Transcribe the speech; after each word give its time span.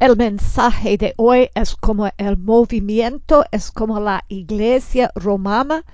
El 0.00 0.16
mensaje 0.16 0.96
de 0.96 1.14
hoy 1.16 1.50
es 1.56 1.74
como 1.74 2.08
el 2.18 2.36
movimiento, 2.36 3.44
es 3.50 3.72
como 3.72 3.98
la 3.98 4.24
iglesia 4.28 5.10
romana 5.16 5.84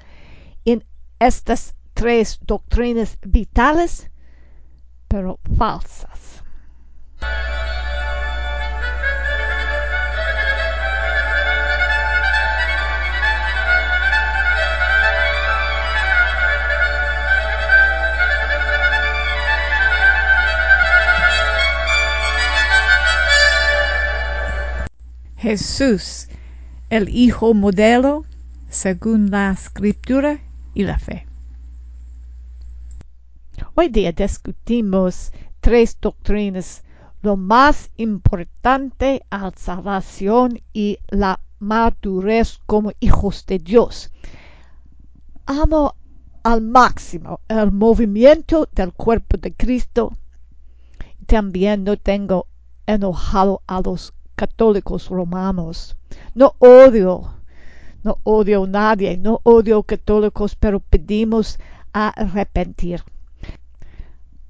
en 0.66 0.84
estas 1.18 1.74
tres 1.94 2.38
doctrinas 2.42 3.16
vitales, 3.22 4.10
pero 5.08 5.40
falsas. 5.56 6.23
Jesús, 25.44 26.28
el 26.88 27.10
Hijo 27.10 27.52
modelo, 27.52 28.24
según 28.70 29.30
la 29.30 29.52
escritura 29.52 30.40
y 30.72 30.84
la 30.84 30.98
fe. 30.98 31.26
Hoy 33.74 33.90
día 33.90 34.12
discutimos 34.12 35.32
tres 35.60 35.98
doctrinas, 36.00 36.82
lo 37.20 37.36
más 37.36 37.90
importante 37.98 39.26
a 39.28 39.42
la 39.42 39.52
salvación 39.54 40.62
y 40.72 40.98
la 41.10 41.38
madurez 41.58 42.58
como 42.64 42.92
hijos 43.00 43.44
de 43.44 43.58
Dios. 43.58 44.10
Amo 45.44 45.94
al 46.42 46.62
máximo 46.62 47.40
el 47.48 47.70
movimiento 47.70 48.66
del 48.72 48.94
cuerpo 48.94 49.36
de 49.36 49.52
Cristo. 49.52 50.16
También 51.26 51.84
no 51.84 51.98
tengo 51.98 52.46
enojado 52.86 53.60
a 53.66 53.82
los 53.82 54.13
católicos 54.34 55.08
romanos. 55.08 55.96
No 56.34 56.54
odio, 56.58 57.34
no 58.02 58.18
odio 58.22 58.64
a 58.64 58.66
nadie, 58.68 59.16
no 59.16 59.40
odio 59.44 59.82
católicos, 59.82 60.54
pero 60.56 60.80
pedimos 60.80 61.58
arrepentir. 61.92 63.02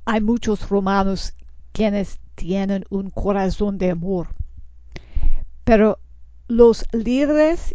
Hay 0.07 0.21
muchos 0.21 0.69
romanos 0.69 1.35
quienes 1.73 2.19
tienen 2.35 2.85
un 2.91 3.11
corazón 3.11 3.79
de 3.79 3.91
amor, 3.91 4.29
pero 5.65 5.99
los 6.49 6.85
líderes 6.93 7.75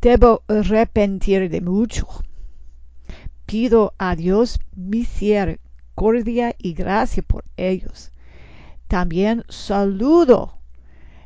debo 0.00 0.42
arrepentir 0.48 1.48
de 1.50 1.60
mucho. 1.60 2.06
Pido 3.46 3.94
a 3.98 4.16
Dios 4.16 4.58
misericordia 4.74 6.54
y 6.58 6.74
gracia 6.74 7.22
por 7.22 7.44
ellos. 7.56 8.10
También 8.88 9.44
saludo 9.48 10.58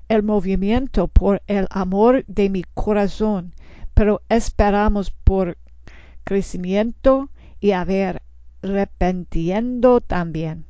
el 0.09 0.23
movimiento 0.23 1.09
por 1.09 1.43
el 1.47 1.67
amor 1.71 2.25
de 2.27 2.49
mi 2.49 2.65
corazón, 2.75 3.55
pero 3.95 4.23
esperamos 4.29 5.11
por 5.11 5.59
crecimiento 6.25 7.31
y 7.61 7.73
haber 7.73 8.23
arrepentiendo 8.63 10.01
también. 10.01 10.67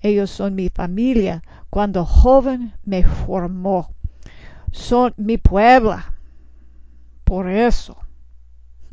Ellos 0.00 0.30
son 0.30 0.54
mi 0.54 0.68
familia. 0.68 1.42
Cuando 1.70 2.04
joven 2.04 2.74
me 2.84 3.04
formó. 3.04 3.94
Son 4.72 5.14
mi 5.16 5.38
puebla. 5.38 6.14
Por 7.24 7.48
eso, 7.48 7.96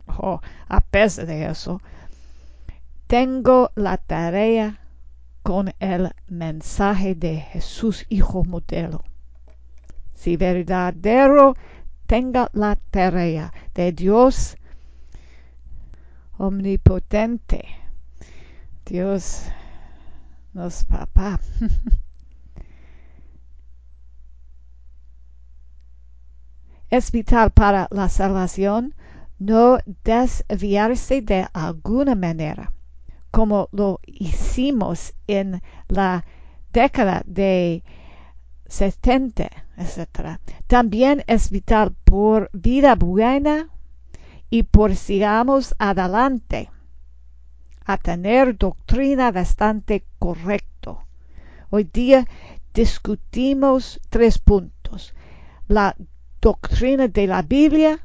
oh, 0.08 0.40
a 0.68 0.82
pesar 0.82 1.26
de 1.26 1.48
eso, 1.48 1.82
tengo 3.08 3.72
la 3.76 3.98
tarea 3.98 4.80
con 5.50 5.74
el 5.80 6.12
mensaje 6.28 7.16
de 7.16 7.38
Jesús 7.38 8.06
Hijo 8.08 8.46
Modelo. 8.46 9.04
Si 10.14 10.38
verdadero 10.38 11.56
tenga 12.06 12.52
la 12.54 12.76
tarea 12.76 13.52
de 13.74 13.92
Dios 13.92 14.58
omnipotente, 16.38 17.66
Dios 18.86 19.46
nos 20.54 20.84
papá. 20.84 21.40
es 26.92 27.12
vital 27.12 27.50
para 27.50 27.88
la 27.90 28.08
salvación 28.08 28.94
no 29.40 29.80
desviarse 30.04 31.24
de 31.24 31.48
alguna 31.54 32.14
manera 32.14 32.72
como 33.32 33.70
lo 33.72 34.00
hicimos 34.06 35.14
en 35.28 35.62
la 35.88 36.26
década 36.74 37.24
de 37.26 37.84
70, 38.68 39.50
etc. 39.78 40.40
También 40.68 41.24
es 41.28 41.50
vital 41.50 41.96
por 42.04 42.50
vida 42.54 42.96
buena 42.96 43.70
y 44.50 44.64
por 44.64 44.96
sigamos 44.96 45.76
adelante 45.78 46.70
a 47.86 47.98
tener 47.98 48.58
doctrina 48.58 49.32
bastante 49.32 50.04
correcto. 50.20 51.04
Hoy 51.72 51.86
día 51.86 52.28
discutimos 52.74 54.00
tres 54.10 54.38
puntos. 54.38 55.14
La 55.68 55.96
doctrina 56.42 57.08
de 57.08 57.28
la 57.28 57.42
Biblia, 57.42 58.00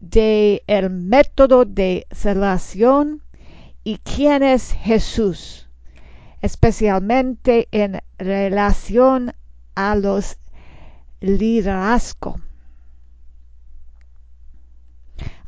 de 0.00 0.64
el 0.66 0.90
método 0.90 1.64
de 1.64 2.06
salvación 2.10 3.22
y 3.84 3.98
quién 3.98 4.42
es 4.42 4.72
Jesús, 4.72 5.68
especialmente 6.40 7.68
en 7.72 8.00
relación 8.18 9.34
a 9.74 9.94
los 9.96 10.36
liderazgo. 11.20 12.40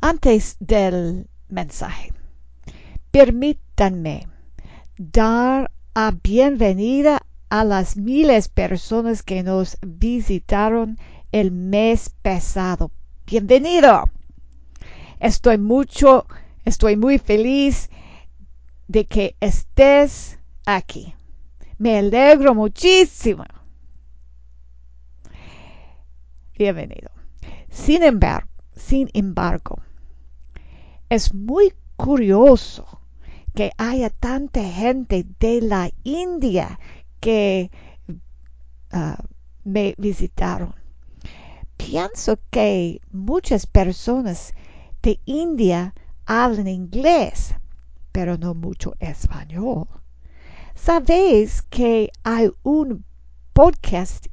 Antes 0.01 0.57
del 0.59 1.27
mensaje, 1.49 2.13
permítanme 3.11 4.27
dar 4.97 5.71
a 5.93 6.11
bienvenida 6.11 7.21
a 7.49 7.63
las 7.63 7.95
miles 7.97 8.49
personas 8.49 9.23
que 9.23 9.43
nos 9.43 9.77
visitaron 9.81 10.97
el 11.31 11.51
mes 11.51 12.09
pasado. 12.21 12.91
Bienvenido. 13.25 14.03
Estoy 15.19 15.57
mucho, 15.57 16.27
estoy 16.65 16.97
muy 16.97 17.17
feliz 17.17 17.89
de 18.87 19.05
que 19.05 19.35
estés 19.39 20.39
aquí. 20.65 21.13
Me 21.77 21.97
alegro 21.97 22.53
muchísimo. 22.55 23.43
Bienvenido. 26.57 27.11
Sin 27.69 28.03
embargo, 28.03 28.47
sin 28.75 29.09
embargo, 29.13 29.81
es 31.09 31.33
muy 31.33 31.73
curioso 31.97 33.01
que 33.53 33.71
haya 33.77 34.09
tanta 34.09 34.63
gente 34.63 35.25
de 35.39 35.61
la 35.61 35.89
India 36.03 36.79
que 37.19 37.71
uh, 38.93 39.21
me 39.63 39.95
visitaron. 39.97 40.75
Pienso 41.77 42.39
que 42.51 43.01
muchas 43.11 43.65
personas 43.65 44.53
de 45.01 45.19
India 45.25 45.93
hablan 46.25 46.67
inglés, 46.67 47.53
pero 48.15 48.37
no 48.37 48.53
mucho 48.53 48.93
español. 49.01 49.89
Sabéis 50.73 51.61
que 51.63 52.11
hay 52.23 52.49
un 52.63 53.03
podcast 53.51 54.27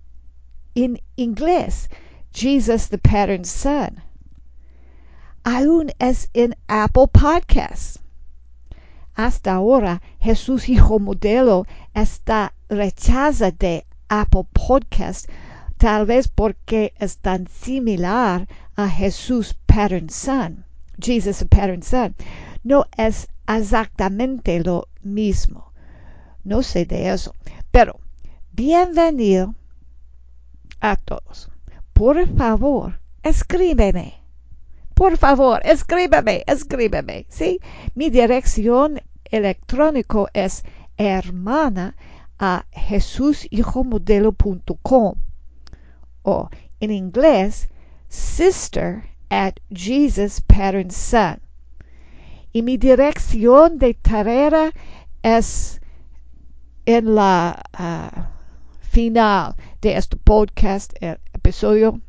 en 0.77 1.01
inglés, 1.17 1.91
Jesus 2.33 2.91
the 2.91 2.99
Pattern 2.99 3.45
Son. 3.45 4.01
Aún 5.43 5.91
es 5.99 6.31
en 6.33 6.55
Apple 6.69 7.09
Podcasts. 7.09 7.99
Hasta 9.17 9.55
ahora, 9.55 10.01
Jesús 10.21 10.69
Hijo 10.69 11.01
Modelo 11.01 11.67
está 11.93 12.55
rechaza 12.69 13.51
de 13.51 13.85
Apple 14.09 14.47
Podcast, 14.53 15.29
tal 15.77 16.07
vez 16.07 16.29
porque 16.29 16.95
es 17.01 17.19
tan 17.19 17.49
similar 17.49 18.47
a 18.77 18.89
Jesús 18.89 19.57
Pattern 19.67 20.09
Son, 20.09 20.65
Jesus 21.01 21.45
Pattern 21.51 21.83
Son. 21.83 22.15
No 22.65 22.87
es 22.97 23.29
exactamente 23.49 24.61
lo 24.61 24.87
mismo. 25.03 25.73
No 26.45 26.63
sé 26.63 26.87
de 26.87 27.13
eso. 27.13 27.35
Pero, 27.71 28.01
bienvenido 28.53 29.55
a 30.81 30.97
todos. 30.97 31.51
Por 31.93 32.27
favor, 32.37 33.01
escríbeme. 33.23 34.15
Por 34.95 35.17
favor, 35.17 35.61
escríbeme, 35.65 36.45
escríbeme. 36.47 37.27
¿sí? 37.29 37.61
Mi 37.95 38.11
dirección 38.11 39.01
electrónico 39.25 40.29
es 40.33 40.63
hermana 40.97 41.97
a 42.39 42.65
jesushijomodelo.com 42.73 45.15
o 46.23 46.49
en 46.81 46.91
inglés 46.91 47.69
sister 48.09 49.05
at 49.31 49.61
Jesus 49.71 50.41
Pattern 50.41 50.91
Son 50.91 51.41
y 52.53 52.63
mi 52.63 52.77
dirección 52.77 53.79
de 53.79 53.95
tarea 53.95 54.73
es 55.23 55.81
en 56.87 57.15
la 57.15 57.63
uh, 57.79 58.23
final 58.81 59.55
de 59.81 59.97
este 59.97 60.17
podcast 60.17 60.93
episodio. 61.33 62.01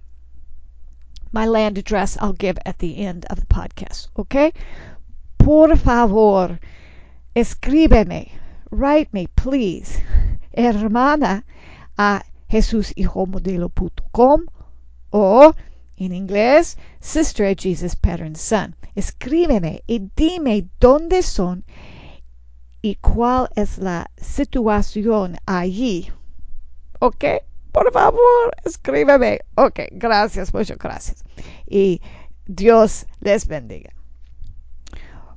My 1.31 1.45
land 1.45 1.77
address 1.77 2.17
I'll 2.17 2.33
give 2.37 2.57
at 2.65 2.77
the 2.79 2.97
end 2.97 3.25
of 3.29 3.39
the 3.39 3.45
podcast, 3.45 4.09
okay? 4.17 4.53
Por 5.37 5.75
favor, 5.77 6.59
escríbeme, 7.35 8.31
write 8.69 9.13
me, 9.13 9.27
please, 9.27 9.99
hermana, 10.55 11.43
a 11.97 12.23
jesusihomodelo.com 12.49 14.45
o 15.11 15.53
en 16.05 16.13
inglés, 16.13 16.77
Sister 16.99 17.55
Jesus 17.55 17.95
Pattern 17.95 18.35
Son. 18.35 18.75
Escríbeme 18.95 19.83
y 19.87 20.09
dime 20.15 20.67
dónde 20.79 21.23
son 21.23 21.63
y 22.81 22.95
cuál 22.95 23.49
es 23.55 23.77
la 23.77 24.11
situación 24.17 25.37
allí. 25.45 26.11
¿Ok? 26.99 27.25
Por 27.71 27.91
favor, 27.91 28.55
escríbeme. 28.65 29.39
Ok, 29.55 29.79
gracias, 29.93 30.53
muchas 30.53 30.77
gracias. 30.77 31.23
Y 31.65 32.01
Dios 32.45 33.07
les 33.19 33.47
bendiga. 33.47 33.91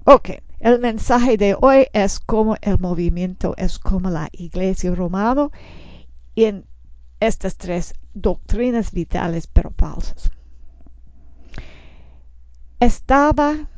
Ok, 0.05 0.31
el 0.61 0.81
mensaje 0.81 1.37
de 1.37 1.57
hoy 1.61 1.87
es 1.93 2.21
como 2.21 2.57
el 2.61 2.79
movimiento, 2.79 3.55
es 3.57 3.79
como 3.79 4.11
la 4.11 4.29
iglesia 4.33 4.95
romana 4.95 5.49
en 6.35 6.67
estas 7.21 7.57
tres 7.57 7.95
doctrinas 8.13 8.93
vitales 8.93 9.47
pero 9.47 9.73
falsas. 9.77 10.31
Estaba 12.79 13.71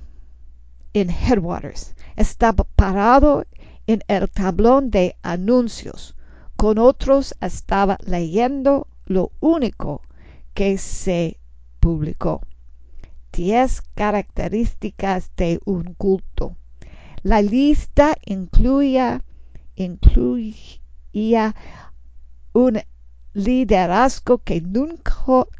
en 0.93 1.11
Headwaters, 1.11 1.95
estaba 2.17 2.65
parado 2.65 3.45
en 3.87 4.03
el 4.09 4.29
tablón 4.29 4.91
de 4.91 5.17
anuncios. 5.23 6.17
Con 6.57 6.79
otros 6.79 7.37
estaba 7.41 7.97
leyendo 8.05 8.89
lo 9.07 9.31
único 9.39 10.03
que 10.53 10.79
se 10.79 11.39
publicó. 11.79 12.41
Diez 13.33 13.83
características 13.95 15.31
de 15.37 15.61
un 15.65 15.95
culto. 15.95 16.57
La 17.23 17.41
lista 17.41 18.17
incluía, 18.25 19.23
incluía 19.77 21.55
un 22.53 22.81
liderazgo 23.33 24.39
que 24.39 24.61
nunca, 24.61 25.15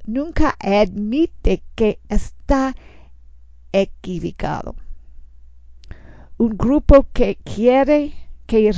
nunca 0.07 0.57
admite 0.59 1.63
que 1.77 2.01
está 2.09 2.75
equivocado 3.81 4.75
un 6.39 6.57
grupo 6.57 7.05
que 7.13 7.37
quiere 7.45 8.15
que 8.47 8.71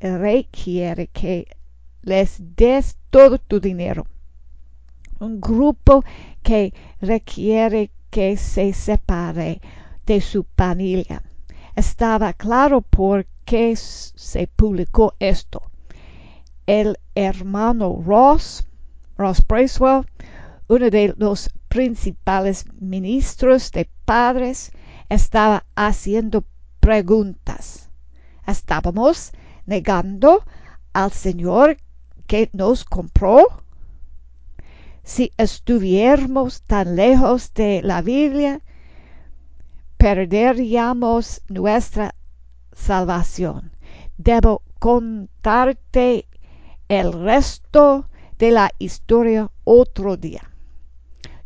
requiere 0.00 1.06
que 1.08 1.46
les 2.02 2.38
des 2.38 2.96
todo 3.10 3.38
tu 3.38 3.58
dinero. 3.60 4.06
Un 5.20 5.40
grupo 5.40 6.04
que 6.42 6.74
requiere 7.00 7.90
que 8.10 8.36
se 8.36 8.72
separe 8.74 9.60
de 10.06 10.20
su 10.20 10.44
familia. 10.56 11.22
Estaba 11.74 12.34
claro 12.34 12.82
por 12.82 13.26
qué 13.46 13.74
se 13.74 14.46
publicó 14.46 15.14
esto. 15.18 15.62
El 16.66 16.98
hermano 17.14 18.02
Ross, 18.04 18.66
Ross 19.16 19.44
Bracewell, 19.46 20.04
uno 20.68 20.90
de 20.90 21.14
los 21.16 21.48
principales 21.68 22.64
ministros 22.80 23.70
de 23.72 23.88
padres, 24.04 24.72
estaba 25.08 25.66
haciendo 25.74 26.44
preguntas. 26.80 27.90
¿Estábamos 28.46 29.32
negando 29.66 30.44
al 30.92 31.12
Señor 31.12 31.76
que 32.26 32.50
nos 32.52 32.84
compró? 32.84 33.62
Si 35.02 35.32
estuviéramos 35.36 36.62
tan 36.62 36.96
lejos 36.96 37.52
de 37.54 37.82
la 37.82 38.02
Biblia, 38.02 38.60
perderíamos 39.96 41.42
nuestra 41.48 42.14
salvación. 42.72 43.72
Debo 44.16 44.62
contarte 44.78 46.26
el 46.88 47.12
resto 47.12 48.08
de 48.38 48.50
la 48.50 48.70
historia 48.78 49.50
otro 49.64 50.16
día. 50.16 50.47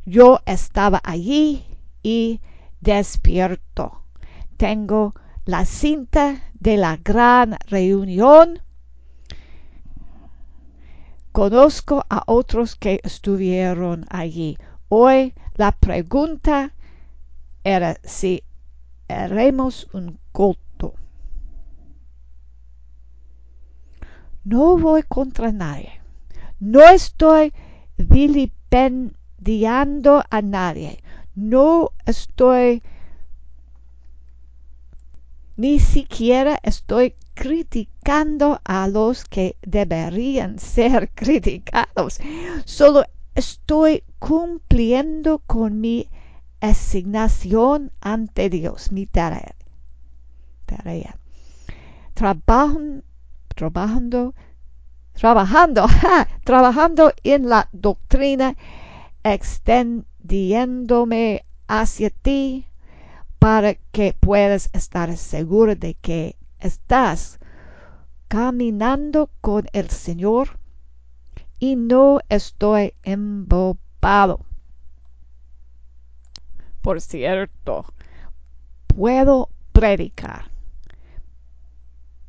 Yo 0.05 0.41
estaba 0.47 1.01
allí 1.05 1.65
y 2.03 2.41
despierto. 2.81 4.03
Tengo 4.57 5.15
la 5.45 5.65
cinta 5.65 6.43
de 6.55 6.77
la 6.77 6.97
gran 6.97 7.57
reunión. 7.69 8.61
Conozco 11.31 12.05
a 12.11 12.25
otros 12.27 12.75
que 12.75 13.01
estuvieron 13.05 14.05
allí. 14.11 14.59
Hoy 14.89 15.35
la 15.55 15.71
pregunta 15.71 16.75
era 17.63 17.97
si 18.03 18.43
haremos 19.09 19.89
un 19.93 20.19
culto. 20.33 20.95
No 24.43 24.77
voy 24.77 25.05
contra 25.05 25.53
nadie. 25.53 26.01
No 26.59 26.83
estoy 26.83 27.53
vilipendiando 27.97 29.22
a 30.31 30.43
nadie 30.43 31.03
no 31.35 31.91
estoy 32.07 32.83
ni 35.57 35.81
siquiera 35.81 36.59
estoy 36.63 37.15
criticando 37.35 38.61
a 38.65 38.89
los 38.89 39.25
que 39.25 39.57
deberían 39.63 40.59
ser 40.59 41.11
criticados. 41.15 42.19
Solo 42.65 43.05
estoy 43.35 44.03
cumpliendo 44.19 45.39
con 45.47 45.81
mi 45.81 46.09
asignación 46.61 47.91
ante 48.01 48.49
Dios, 48.51 48.93
mi 48.93 49.07
tarea. 49.07 49.55
tarea. 50.67 51.19
trabajando, 52.15 53.03
trabajando, 55.15 55.87
trabajando 56.45 57.13
en 57.25 57.49
la 57.49 57.69
doctrina 57.73 58.57
extendiéndome 59.25 61.45
hacia 61.69 62.11
ti 62.11 62.67
para 63.39 63.75
que 63.75 64.15
puedas 64.19 64.71
estar 64.73 65.17
seguro 65.17 65.75
de 65.75 65.95
que 65.95 66.37
estás 66.59 67.39
caminando 68.29 69.31
con 69.41 69.67
el 69.73 69.91
Señor 69.91 70.59
y 71.59 71.77
no 71.77 72.21
estoy 72.29 72.95
embobado. 73.03 74.45
Por 76.81 77.01
cierto, 77.01 77.85
puedo 78.87 79.51
predicar, 79.73 80.51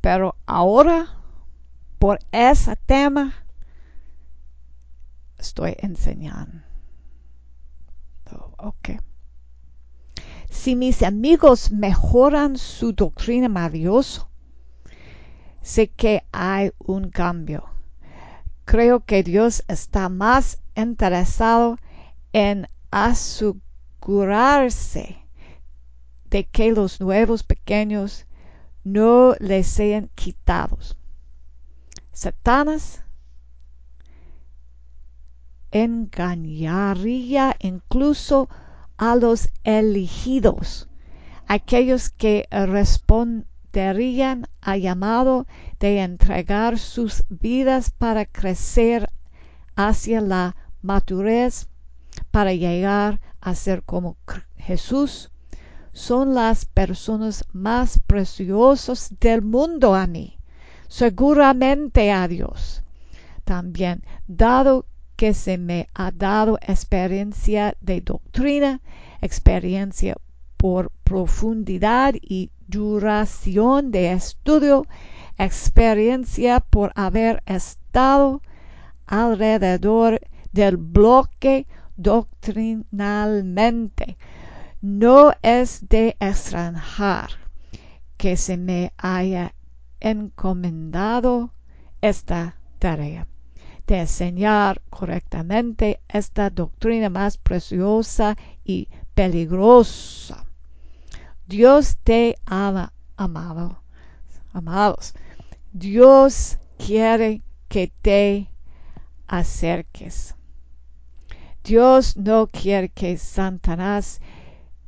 pero 0.00 0.36
ahora 0.46 1.16
por 1.98 2.18
ese 2.32 2.76
tema 2.76 3.34
estoy 5.38 5.76
enseñando. 5.78 6.73
Ok. 8.58 8.90
Si 10.50 10.76
mis 10.76 11.02
amigos 11.02 11.70
mejoran 11.70 12.56
su 12.56 12.92
doctrina 12.92 13.48
maravillosa, 13.48 14.28
sé 15.62 15.88
que 15.88 16.24
hay 16.32 16.72
un 16.78 17.10
cambio. 17.10 17.64
Creo 18.64 19.04
que 19.04 19.22
Dios 19.22 19.62
está 19.68 20.08
más 20.08 20.58
interesado 20.74 21.78
en 22.32 22.68
asegurarse 22.90 25.18
de 26.30 26.46
que 26.46 26.72
los 26.72 27.00
nuevos 27.00 27.44
pequeños 27.44 28.26
no 28.84 29.34
les 29.38 29.66
sean 29.66 30.08
quitados. 30.14 30.96
Satanás 32.12 33.03
engañaría 35.74 37.56
incluso 37.58 38.48
a 38.96 39.16
los 39.16 39.48
elegidos, 39.64 40.88
aquellos 41.48 42.10
que 42.10 42.46
responderían 42.50 44.46
al 44.60 44.80
llamado 44.80 45.46
de 45.80 46.00
entregar 46.00 46.78
sus 46.78 47.24
vidas 47.28 47.90
para 47.90 48.24
crecer 48.24 49.10
hacia 49.74 50.20
la 50.20 50.54
madurez, 50.80 51.66
para 52.30 52.54
llegar 52.54 53.20
a 53.40 53.56
ser 53.56 53.82
como 53.82 54.16
Jesús, 54.56 55.32
son 55.92 56.34
las 56.34 56.66
personas 56.66 57.44
más 57.52 57.98
preciosas 57.98 59.12
del 59.18 59.42
mundo 59.42 59.96
a 59.96 60.06
mí, 60.06 60.38
seguramente 60.86 62.12
a 62.12 62.28
Dios. 62.28 62.84
También, 63.44 64.04
dado 64.28 64.86
que 65.16 65.34
se 65.34 65.58
me 65.58 65.88
ha 65.94 66.10
dado 66.10 66.58
experiencia 66.62 67.76
de 67.80 68.00
doctrina, 68.00 68.80
experiencia 69.20 70.16
por 70.56 70.90
profundidad 71.04 72.14
y 72.20 72.50
duración 72.66 73.90
de 73.90 74.12
estudio, 74.12 74.86
experiencia 75.38 76.60
por 76.60 76.92
haber 76.94 77.42
montado 77.94 78.42
alrededor 79.06 80.20
del 80.52 80.76
bloque 80.76 81.66
doctrinalmente. 81.96 84.18
No 84.80 85.32
es 85.42 85.88
de 85.88 86.16
extranjar 86.18 87.30
que 88.16 88.36
se 88.36 88.56
me 88.56 88.92
haya 88.96 89.54
encomendado 90.00 91.52
esta 92.00 92.56
tarea 92.80 93.28
de 93.86 94.00
enseñar 94.00 94.80
correctamente 94.90 96.00
esta 96.08 96.50
doctrina 96.50 97.10
más 97.10 97.36
preciosa 97.36 98.36
y 98.64 98.88
peligrosa. 99.14 100.46
Dios 101.46 101.98
te 102.02 102.36
ama, 102.46 102.92
amado, 103.16 103.82
amados. 104.52 105.14
Dios 105.72 106.58
quiere 106.78 107.42
que 107.68 107.92
te 108.00 108.48
acerques. 109.26 110.34
Dios 111.62 112.16
no 112.16 112.46
quiere 112.46 112.88
que 112.88 113.16
Satanás 113.18 114.20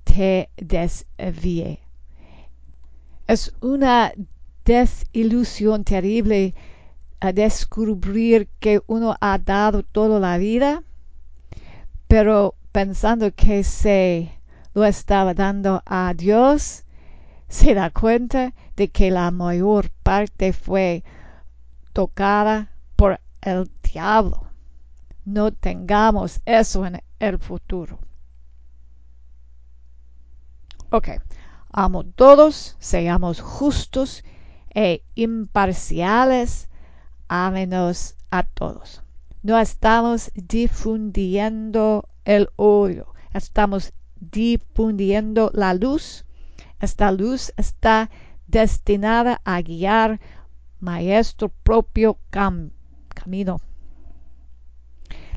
te 0.04 0.50
desvíe. 0.56 1.80
Es 3.26 3.52
una 3.60 4.12
desilusión 4.64 5.84
terrible 5.84 6.54
a 7.20 7.32
descubrir 7.32 8.48
que 8.60 8.80
uno 8.86 9.16
ha 9.20 9.38
dado 9.38 9.82
toda 9.82 10.20
la 10.20 10.38
vida, 10.38 10.82
pero 12.08 12.54
pensando 12.72 13.34
que 13.34 13.64
se 13.64 14.32
lo 14.74 14.84
estaba 14.84 15.34
dando 15.34 15.82
a 15.86 16.12
Dios, 16.14 16.84
se 17.48 17.74
da 17.74 17.90
cuenta 17.90 18.52
de 18.76 18.88
que 18.88 19.10
la 19.10 19.30
mayor 19.30 19.90
parte 20.02 20.52
fue 20.52 21.04
tocada 21.92 22.70
por 22.96 23.20
el 23.40 23.70
diablo. 23.82 24.48
No 25.24 25.52
tengamos 25.52 26.40
eso 26.44 26.84
en 26.84 27.02
el 27.18 27.38
futuro. 27.38 27.98
Ok, 30.90 31.08
amo 31.72 32.04
todos, 32.04 32.76
seamos 32.78 33.40
justos 33.40 34.22
e 34.74 35.02
imparciales, 35.14 36.68
ámenos 37.28 38.16
a 38.30 38.42
todos. 38.42 39.02
No 39.42 39.58
estamos 39.58 40.30
difundiendo 40.34 42.08
el 42.24 42.48
odio, 42.56 43.14
estamos 43.32 43.92
difundiendo 44.20 45.50
la 45.54 45.74
luz. 45.74 46.24
Esta 46.80 47.12
luz 47.12 47.52
está 47.56 48.10
destinada 48.46 49.40
a 49.44 49.60
guiar 49.62 50.20
maestro 50.80 51.48
propio 51.62 52.18
cam 52.30 52.70
camino. 53.08 53.60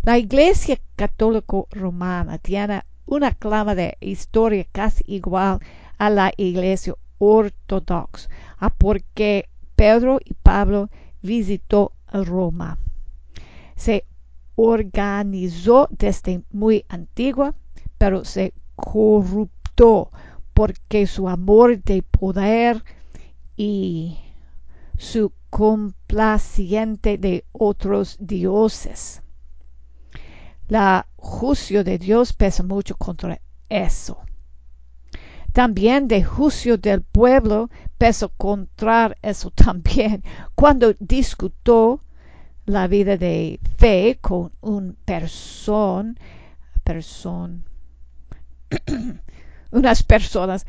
La 0.03 0.17
Iglesia 0.17 0.79
Católica 0.95 1.63
Romana 1.71 2.37
tiene 2.37 2.83
una 3.05 3.33
clama 3.33 3.75
de 3.75 3.97
historia 3.99 4.65
casi 4.71 5.03
igual 5.07 5.59
a 5.97 6.09
la 6.09 6.31
Iglesia 6.37 6.95
Ortodoxa, 7.17 8.29
porque 8.77 9.49
Pedro 9.75 10.19
y 10.23 10.33
Pablo 10.33 10.89
visitó 11.21 11.93
Roma. 12.11 12.77
Se 13.75 14.05
organizó 14.55 15.87
desde 15.91 16.41
muy 16.51 16.85
antigua, 16.89 17.55
pero 17.97 18.25
se 18.25 18.53
corruptó 18.75 20.11
porque 20.53 21.07
su 21.07 21.29
amor 21.29 21.81
de 21.83 22.03
poder 22.03 22.83
y 23.55 24.17
su 24.97 25.31
complaciente 25.49 27.17
de 27.17 27.45
otros 27.51 28.17
dioses. 28.19 29.21
La 30.67 31.07
juicio 31.15 31.83
de 31.83 31.97
Dios 31.97 32.33
pesa 32.33 32.63
mucho 32.63 32.95
contra 32.95 33.41
eso. 33.69 34.19
También 35.53 36.07
de 36.07 36.23
juicio 36.23 36.77
del 36.77 37.01
pueblo 37.01 37.69
pesa 37.97 38.27
contra 38.37 39.15
eso 39.21 39.51
también. 39.55 40.23
Cuando 40.55 40.93
discutió 40.99 42.01
la 42.65 42.87
vida 42.87 43.17
de 43.17 43.59
fe 43.77 44.19
con 44.21 44.51
un 44.61 44.95
person, 45.05 46.17
unas 49.71 50.03
personas 50.03 50.65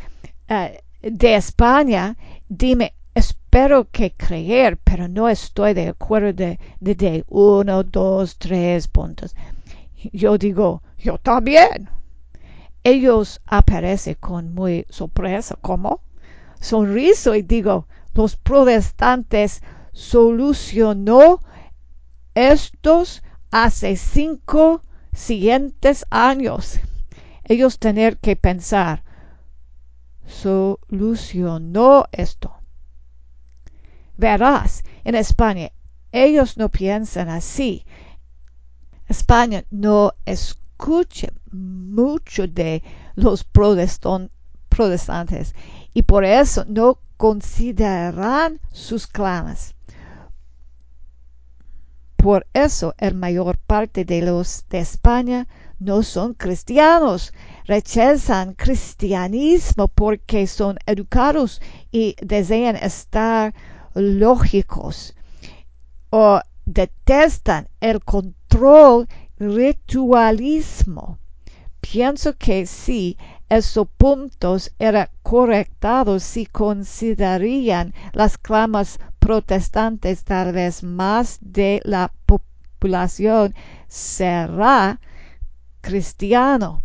uh, 0.48 0.68
de 1.02 1.34
España, 1.34 2.16
dime, 2.48 2.94
espero 3.14 3.90
que 3.90 4.12
creer, 4.12 4.78
pero 4.78 5.08
no 5.08 5.28
estoy 5.28 5.74
de 5.74 5.88
acuerdo 5.88 6.32
de, 6.32 6.58
de, 6.80 6.94
de 6.94 7.24
uno, 7.28 7.82
dos, 7.84 8.38
tres 8.38 8.88
puntos. 8.88 9.34
Yo 10.12 10.38
digo, 10.38 10.82
yo 10.98 11.18
también. 11.18 11.90
Ellos 12.82 13.40
aparecen 13.46 14.14
con 14.14 14.54
muy 14.54 14.86
sorpresa, 14.88 15.56
¿cómo? 15.60 16.02
Sonriso 16.60 17.34
y 17.34 17.42
digo, 17.42 17.86
los 18.14 18.36
protestantes 18.36 19.62
solucionó 19.92 21.42
estos 22.34 23.22
hace 23.50 23.96
cinco 23.96 24.82
siguientes 25.12 26.06
años. 26.10 26.80
Ellos 27.44 27.78
tener 27.78 28.18
que 28.18 28.36
pensar, 28.36 29.02
solucionó 30.26 32.06
esto. 32.12 32.54
Verás, 34.16 34.84
en 35.04 35.14
España, 35.16 35.72
ellos 36.12 36.56
no 36.56 36.68
piensan 36.68 37.28
así. 37.28 37.84
España 39.08 39.64
no 39.70 40.14
escucha 40.80 41.28
mucho 41.52 42.48
de 42.48 42.82
los 43.14 43.44
protestantes 43.44 45.54
y 45.92 46.02
por 46.02 46.24
eso 46.24 46.64
no 46.66 47.00
consideran 47.18 48.58
sus 48.72 49.06
clanes. 49.06 49.74
Por 52.16 52.46
eso 52.54 52.94
la 52.98 53.12
mayor 53.12 53.58
parte 53.58 54.06
de 54.06 54.22
los 54.22 54.64
de 54.70 54.78
España 54.78 55.46
no 55.78 56.02
son 56.02 56.32
cristianos, 56.32 57.34
rechazan 57.66 58.54
cristianismo 58.54 59.88
porque 59.88 60.46
son 60.46 60.78
educados 60.86 61.60
y 61.92 62.16
desean 62.22 62.76
estar 62.76 63.52
lógicos 63.94 65.14
o 66.08 66.40
detestan 66.64 67.68
el 67.80 68.02
control 68.02 69.06
ritualismo. 69.40 71.18
Pienso 71.80 72.36
que 72.36 72.66
si 72.66 73.16
esos 73.48 73.88
puntos 73.96 74.70
eran 74.78 75.08
correctados 75.22 76.22
si 76.22 76.44
considerarían 76.44 77.94
las 78.12 78.36
clamas 78.36 79.00
protestantes 79.18 80.24
tal 80.24 80.52
vez 80.52 80.82
más 80.82 81.38
de 81.40 81.80
la 81.84 82.12
población 82.26 83.54
será 83.88 85.00
cristiano. 85.80 86.82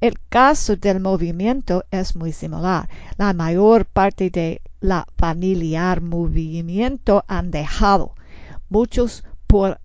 El 0.00 0.18
caso 0.28 0.76
del 0.76 1.00
movimiento 1.00 1.84
es 1.90 2.16
muy 2.16 2.32
similar. 2.32 2.88
La 3.16 3.32
mayor 3.32 3.86
parte 3.86 4.30
de 4.30 4.62
la 4.80 5.06
familiar 5.16 6.00
movimiento 6.00 7.24
han 7.28 7.50
dejado, 7.50 8.14
muchos 8.68 9.24
por 9.46 9.80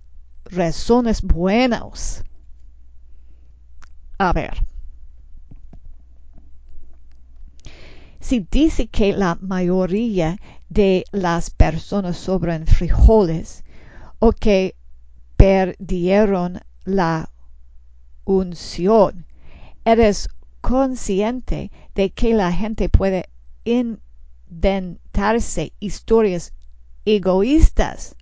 razones 0.56 1.22
buenas. 1.22 2.24
A 4.18 4.34
ver. 4.34 4.58
Si 8.20 8.48
dice 8.50 8.88
que 8.88 9.14
la 9.14 9.38
mayoría 9.42 10.40
de 10.70 11.04
las 11.12 11.50
personas 11.50 12.18
sobran 12.18 12.66
frijoles 12.66 13.64
o 14.20 14.32
que 14.32 14.76
perdieron 15.36 16.62
la 16.86 17.30
unción, 18.24 19.26
eres 19.84 20.30
consciente 20.62 21.70
de 21.96 22.12
que 22.12 22.34
la 22.34 22.54
gente 22.54 22.88
puede 22.88 23.28
inventarse 23.66 25.74
historias 25.82 26.54
egoístas. 27.04 28.16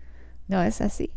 ¿No 0.47 0.63
es 0.63 0.81
así? 0.81 1.11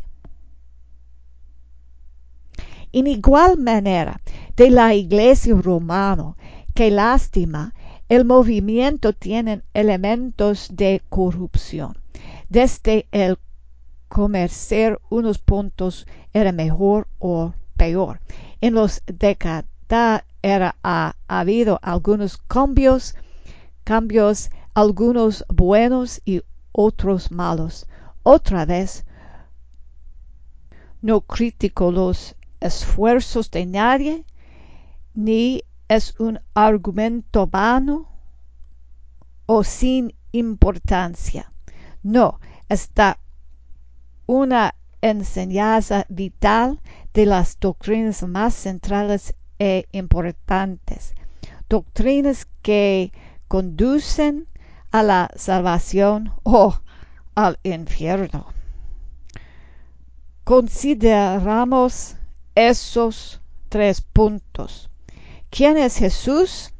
En 2.97 3.07
igual 3.07 3.57
manera, 3.57 4.21
de 4.55 4.69
la 4.69 4.93
iglesia 4.93 5.53
romana, 5.53 6.37
que 6.73 6.89
lástima, 6.89 7.73
el 8.07 8.23
movimiento 8.23 9.11
tiene 9.11 9.63
elementos 9.73 10.69
de 10.71 11.01
corrupción. 11.09 11.97
Desde 12.47 13.05
el 13.11 13.37
comerciar 14.07 15.01
unos 15.09 15.39
puntos 15.39 16.07
era 16.31 16.53
mejor 16.53 17.09
o 17.19 17.53
peor. 17.75 18.21
En 18.61 18.75
los 18.75 19.01
décadas 19.07 19.65
era, 20.41 20.77
ha 20.81 21.15
habido 21.27 21.79
algunos 21.81 22.37
cambios, 22.37 23.13
cambios, 23.83 24.49
algunos 24.73 25.43
buenos 25.49 26.21
y 26.23 26.43
otros 26.71 27.29
malos. 27.29 27.87
Otra 28.23 28.65
vez, 28.65 29.03
no 31.01 31.19
critico 31.19 31.91
los 31.91 32.37
esfuerzos 32.65 33.51
de 33.51 33.65
nadie, 33.65 34.25
ni 35.13 35.63
es 35.87 36.19
un 36.19 36.39
argumento 36.53 37.47
vano 37.47 38.09
o 39.45 39.63
sin 39.63 40.13
importancia. 40.31 41.51
No, 42.03 42.39
está 42.69 43.19
una 44.25 44.75
enseñanza 45.01 46.05
vital 46.09 46.81
de 47.13 47.25
las 47.25 47.59
doctrinas 47.59 48.23
más 48.23 48.53
centrales 48.55 49.35
e 49.59 49.87
importantes. 49.91 51.13
Doctrinas 51.69 52.47
que 52.61 53.11
conducen 53.47 54.47
a 54.91 55.03
la 55.03 55.29
salvación 55.35 56.33
o 56.43 56.79
al 57.35 57.59
infierno. 57.63 58.47
Consideramos 60.43 62.15
esos 62.55 63.41
tres 63.69 64.01
puntos. 64.01 64.89
¿Quién 65.49 65.77
es 65.77 65.97
Jesús? 65.97 66.73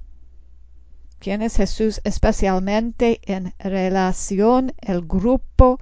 ¿Quién 1.20 1.42
es 1.42 1.58
Jesús 1.58 2.02
especialmente 2.04 3.20
en 3.24 3.54
relación 3.60 4.74
el 4.80 5.02
grupo 5.02 5.80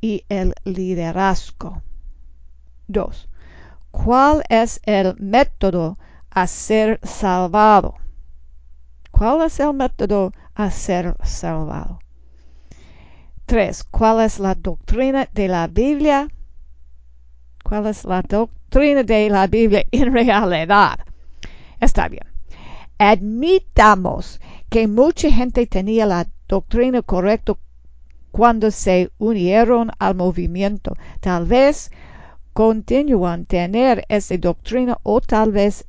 y 0.00 0.24
el 0.28 0.54
liderazgo? 0.64 1.82
2. 2.88 3.28
¿Cuál 3.90 4.42
es 4.48 4.80
el 4.84 5.14
método 5.18 5.98
a 6.30 6.46
ser 6.46 7.00
salvado? 7.02 7.94
¿Cuál 9.10 9.42
es 9.42 9.60
el 9.60 9.74
método 9.74 10.32
a 10.54 10.70
ser 10.70 11.16
salvado? 11.22 12.00
3. 13.46 13.84
¿Cuál 13.84 14.24
es 14.24 14.38
la 14.38 14.54
doctrina 14.54 15.28
de 15.32 15.48
la 15.48 15.66
Biblia? 15.66 16.28
¿Cuál 17.62 17.86
es 17.86 18.04
la 18.04 18.22
doctrina 18.22 18.57
de 18.70 19.28
la 19.30 19.46
Biblia 19.46 19.84
en 19.92 20.12
realidad? 20.12 20.98
Está 21.80 22.08
bien. 22.08 22.24
Admitamos 22.98 24.40
que 24.68 24.86
mucha 24.88 25.30
gente 25.30 25.66
tenía 25.66 26.06
la 26.06 26.26
doctrina 26.48 27.02
correcta 27.02 27.56
cuando 28.30 28.70
se 28.70 29.10
unieron 29.18 29.90
al 29.98 30.14
movimiento. 30.14 30.96
Tal 31.20 31.46
vez 31.46 31.90
continúan 32.52 33.46
tener 33.46 34.04
esa 34.08 34.36
doctrina 34.36 34.98
o 35.02 35.20
tal 35.20 35.52
vez 35.52 35.86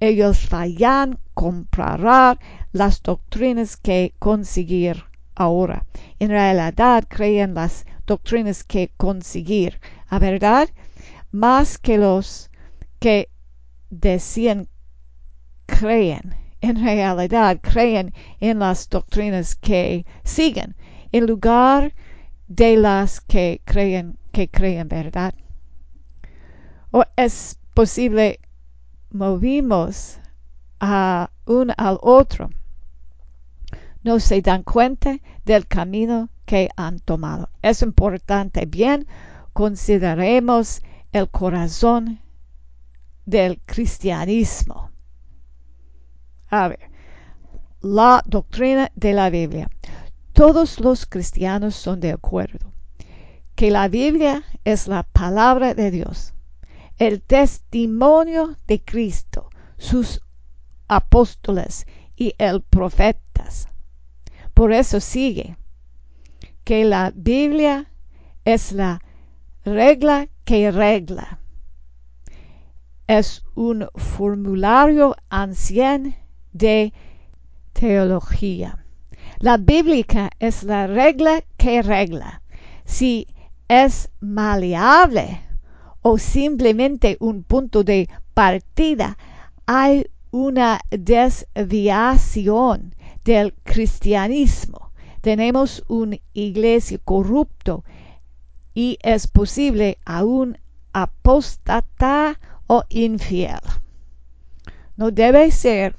ellos 0.00 0.46
fallan 0.46 1.18
comprar 1.34 2.38
las 2.72 3.02
doctrinas 3.02 3.76
que 3.76 4.14
conseguir 4.18 5.04
ahora. 5.34 5.86
En 6.18 6.30
realidad 6.30 7.04
creen 7.08 7.54
las 7.54 7.86
doctrinas 8.06 8.64
que 8.64 8.90
conseguir. 8.96 9.80
¿A 10.08 10.18
verdad? 10.18 10.68
Más 11.38 11.78
que 11.78 11.98
los 11.98 12.50
que 12.98 13.28
decían 13.90 14.68
creen. 15.66 16.34
En 16.60 16.82
realidad 16.82 17.60
creen 17.62 18.12
en 18.40 18.58
las 18.58 18.88
doctrinas 18.88 19.54
que 19.54 20.04
siguen 20.24 20.74
en 21.12 21.26
lugar 21.26 21.94
de 22.48 22.76
las 22.76 23.20
que 23.20 23.62
creen 23.64 24.18
que 24.32 24.48
creen 24.48 24.88
verdad. 24.88 25.32
O 26.90 27.04
es 27.14 27.60
posible 27.72 28.40
movimos 29.10 30.18
a 30.80 31.30
un 31.46 31.72
al 31.76 32.00
otro. 32.02 32.50
No 34.02 34.18
se 34.18 34.42
dan 34.42 34.64
cuenta 34.64 35.20
del 35.44 35.68
camino 35.68 36.30
que 36.46 36.68
han 36.74 36.98
tomado. 36.98 37.48
Es 37.62 37.82
importante 37.82 38.66
bien 38.66 39.06
consideremos 39.52 40.82
el 41.12 41.28
corazón 41.28 42.20
del 43.24 43.60
cristianismo. 43.66 44.90
A 46.48 46.68
ver, 46.68 46.90
la 47.80 48.22
doctrina 48.26 48.90
de 48.94 49.12
la 49.12 49.30
Biblia. 49.30 49.70
Todos 50.32 50.80
los 50.80 51.06
cristianos 51.06 51.74
son 51.74 52.00
de 52.00 52.12
acuerdo 52.12 52.72
que 53.54 53.70
la 53.70 53.88
Biblia 53.88 54.44
es 54.64 54.86
la 54.86 55.02
palabra 55.02 55.74
de 55.74 55.90
Dios, 55.90 56.32
el 56.96 57.20
testimonio 57.22 58.56
de 58.68 58.82
Cristo, 58.82 59.50
sus 59.76 60.20
apóstoles 60.86 61.86
y 62.16 62.34
el 62.38 62.62
profetas. 62.62 63.68
Por 64.54 64.72
eso 64.72 65.00
sigue 65.00 65.56
que 66.64 66.84
la 66.84 67.12
Biblia 67.14 67.90
es 68.44 68.72
la 68.72 69.00
regla 69.64 70.28
regla. 70.48 71.38
Es 73.06 73.44
un 73.54 73.86
formulario 73.94 75.14
anciano 75.28 76.14
de 76.52 76.92
teología. 77.74 78.84
La 79.40 79.58
bíblica 79.58 80.30
es 80.38 80.62
la 80.64 80.86
regla 80.86 81.44
que 81.58 81.82
regla. 81.82 82.42
Si 82.84 83.26
es 83.68 84.08
maleable 84.20 85.42
o 86.00 86.16
simplemente 86.18 87.18
un 87.20 87.42
punto 87.42 87.84
de 87.84 88.08
partida, 88.32 89.18
hay 89.66 90.06
una 90.30 90.80
desviación 90.90 92.14
del 93.24 93.52
cristianismo. 93.64 94.92
Tenemos 95.20 95.84
una 95.88 96.16
iglesia 96.32 96.98
corrupto 97.04 97.84
y 98.78 98.96
es 99.02 99.26
posible 99.26 99.98
aún 100.04 100.56
apóstata 100.92 102.38
o 102.68 102.84
infiel. 102.88 103.58
No 104.96 105.10
debe 105.10 105.50
ser 105.50 105.96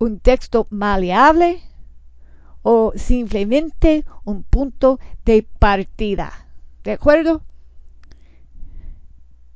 un 0.00 0.18
texto 0.18 0.66
maleable 0.70 1.62
o 2.62 2.92
simplemente 2.96 4.04
un 4.24 4.42
punto 4.42 4.98
de 5.24 5.44
partida. 5.44 6.32
¿De 6.82 6.94
acuerdo? 6.94 7.42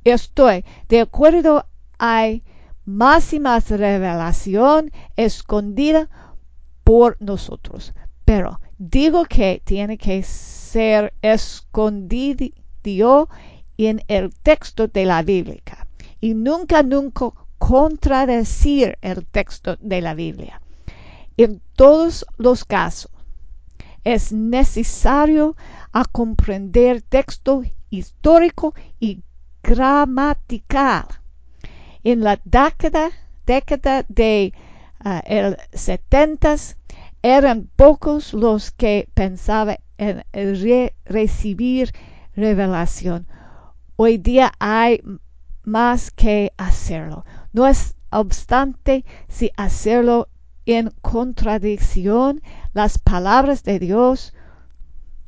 Estoy 0.05 0.65
de 0.89 1.01
acuerdo. 1.01 1.67
Hay 1.99 2.45
más 2.85 3.33
y 3.33 3.41
más 3.41 3.69
revelación 3.69 4.93
escondida 5.17 6.09
por 6.85 7.17
nosotros. 7.19 7.95
Pero 8.25 8.61
digo 8.91 9.25
que 9.27 9.63
tiene 9.65 9.97
que 9.97 10.25
ser 10.25 11.15
escondido 11.23 12.49
en 13.79 14.03
el 14.09 14.35
texto 14.35 14.89
de 14.89 15.07
la 15.07 15.23
Biblia. 15.23 15.87
Y 16.21 16.35
nunca, 16.35 16.83
nunca 16.83 17.31
contradecir 17.59 18.99
el 19.01 19.25
texto 19.27 19.77
de 19.81 20.01
la 20.01 20.15
Biblia. 20.15 20.61
En 21.37 21.63
todos 21.77 22.27
los 22.39 22.65
casos 22.65 23.11
es 24.05 24.33
necesario 24.33 25.57
a 25.93 26.05
comprender 26.05 27.03
texto 27.03 27.63
histórico 27.89 28.75
y 28.99 29.23
gramatical. 29.63 31.07
En 32.03 32.25
la 32.25 32.41
década, 32.45 33.11
década 33.47 34.05
de 34.09 34.53
uh, 35.05 35.21
el 35.25 35.57
70 35.73 36.57
eran 37.23 37.71
pocos 37.77 38.35
los 38.35 38.73
que 38.73 39.09
pensaban 39.15 39.79
en 39.97 40.25
re 40.35 40.95
recibir 41.05 41.93
revelación. 42.35 43.29
Hoy 43.97 44.19
día 44.19 44.53
hay 44.59 45.01
más 45.63 46.11
que 46.11 46.53
hacerlo. 46.57 47.25
No 47.53 47.69
es 47.69 47.95
obstante 48.11 49.05
si 49.29 49.53
hacerlo 49.57 50.29
en 50.67 50.91
contradicción 51.01 52.43
las 52.73 52.99
palabras 52.99 53.63
de 53.63 53.79
Dios, 53.79 54.35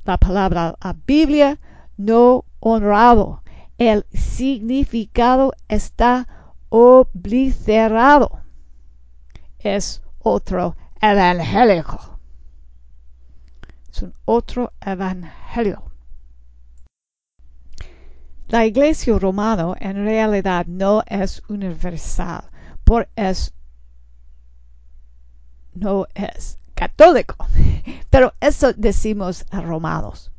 la 0.05 0.19
palabra 0.19 0.75
la 0.83 0.97
Biblia, 1.07 1.61
no 1.97 2.45
honrado. 2.59 3.43
El 3.79 4.05
significado 4.13 5.53
está 5.69 6.27
obliterado. 6.69 8.41
Es 9.59 10.03
otro 10.19 10.77
evangelio. 11.13 11.85
Es 13.93 14.03
un 14.03 14.15
otro 14.25 14.73
evangelio. 14.81 15.83
La 18.49 18.67
iglesia 18.67 19.19
romana 19.19 19.75
en 19.81 20.05
realidad 20.05 20.67
no 20.67 21.03
es 21.07 21.43
universal, 21.49 22.45
por 22.85 23.09
es 23.17 23.53
no 25.75 26.07
es 26.15 26.59
católico. 26.75 27.37
Pero 28.11 28.33
eso 28.41 28.73
decimos 28.73 29.45
a 29.51 29.61
romanos. 29.61 30.31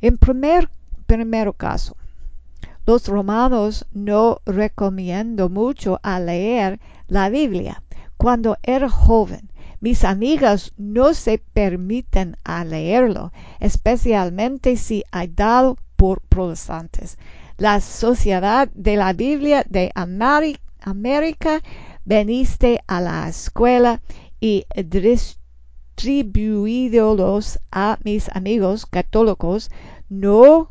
En 0.00 0.18
primer, 0.18 0.68
primer 1.06 1.54
caso, 1.54 1.96
los 2.86 3.08
romanos 3.08 3.86
no 3.92 4.40
recomiendo 4.44 5.48
mucho 5.48 6.00
a 6.02 6.20
leer 6.20 6.80
la 7.08 7.30
Biblia. 7.30 7.82
Cuando 8.24 8.56
era 8.62 8.88
joven, 8.88 9.52
mis 9.80 10.02
amigas 10.02 10.72
no 10.78 11.12
se 11.12 11.36
permiten 11.36 12.38
a 12.42 12.64
leerlo, 12.64 13.34
especialmente 13.60 14.78
si 14.78 15.04
ha 15.12 15.26
dado 15.26 15.76
por 15.96 16.22
protestantes. 16.22 17.18
La 17.58 17.82
Sociedad 17.82 18.70
de 18.72 18.96
la 18.96 19.12
Biblia 19.12 19.62
de 19.68 19.92
América 19.94 21.60
veniste 22.06 22.82
a 22.86 23.02
la 23.02 23.28
escuela 23.28 24.00
y 24.40 24.64
distribuídos 24.74 27.58
a 27.70 27.98
mis 28.04 28.34
amigos 28.34 28.86
católicos, 28.86 29.70
no 30.08 30.70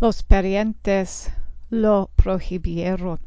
los 0.00 0.22
parientes 0.22 1.30
lo 1.70 2.10
prohibieron. 2.14 3.20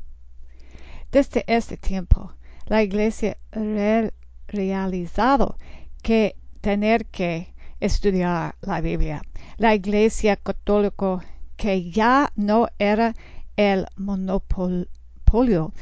Desde 1.12 1.44
este 1.48 1.76
tiempo, 1.76 2.36
la 2.72 2.84
iglesia 2.84 3.38
ha 3.52 4.10
realizado 4.48 5.58
que 6.02 6.38
tener 6.62 7.06
que 7.08 7.54
estudiar 7.82 8.56
la 8.62 8.80
Biblia. 8.80 9.22
La 9.58 9.76
iglesia 9.76 10.38
católica 10.38 11.20
que 11.58 11.92
ya 11.92 12.32
no 12.38 12.70
era 12.80 13.14
el 13.58 13.88
monopolio, 13.98 15.74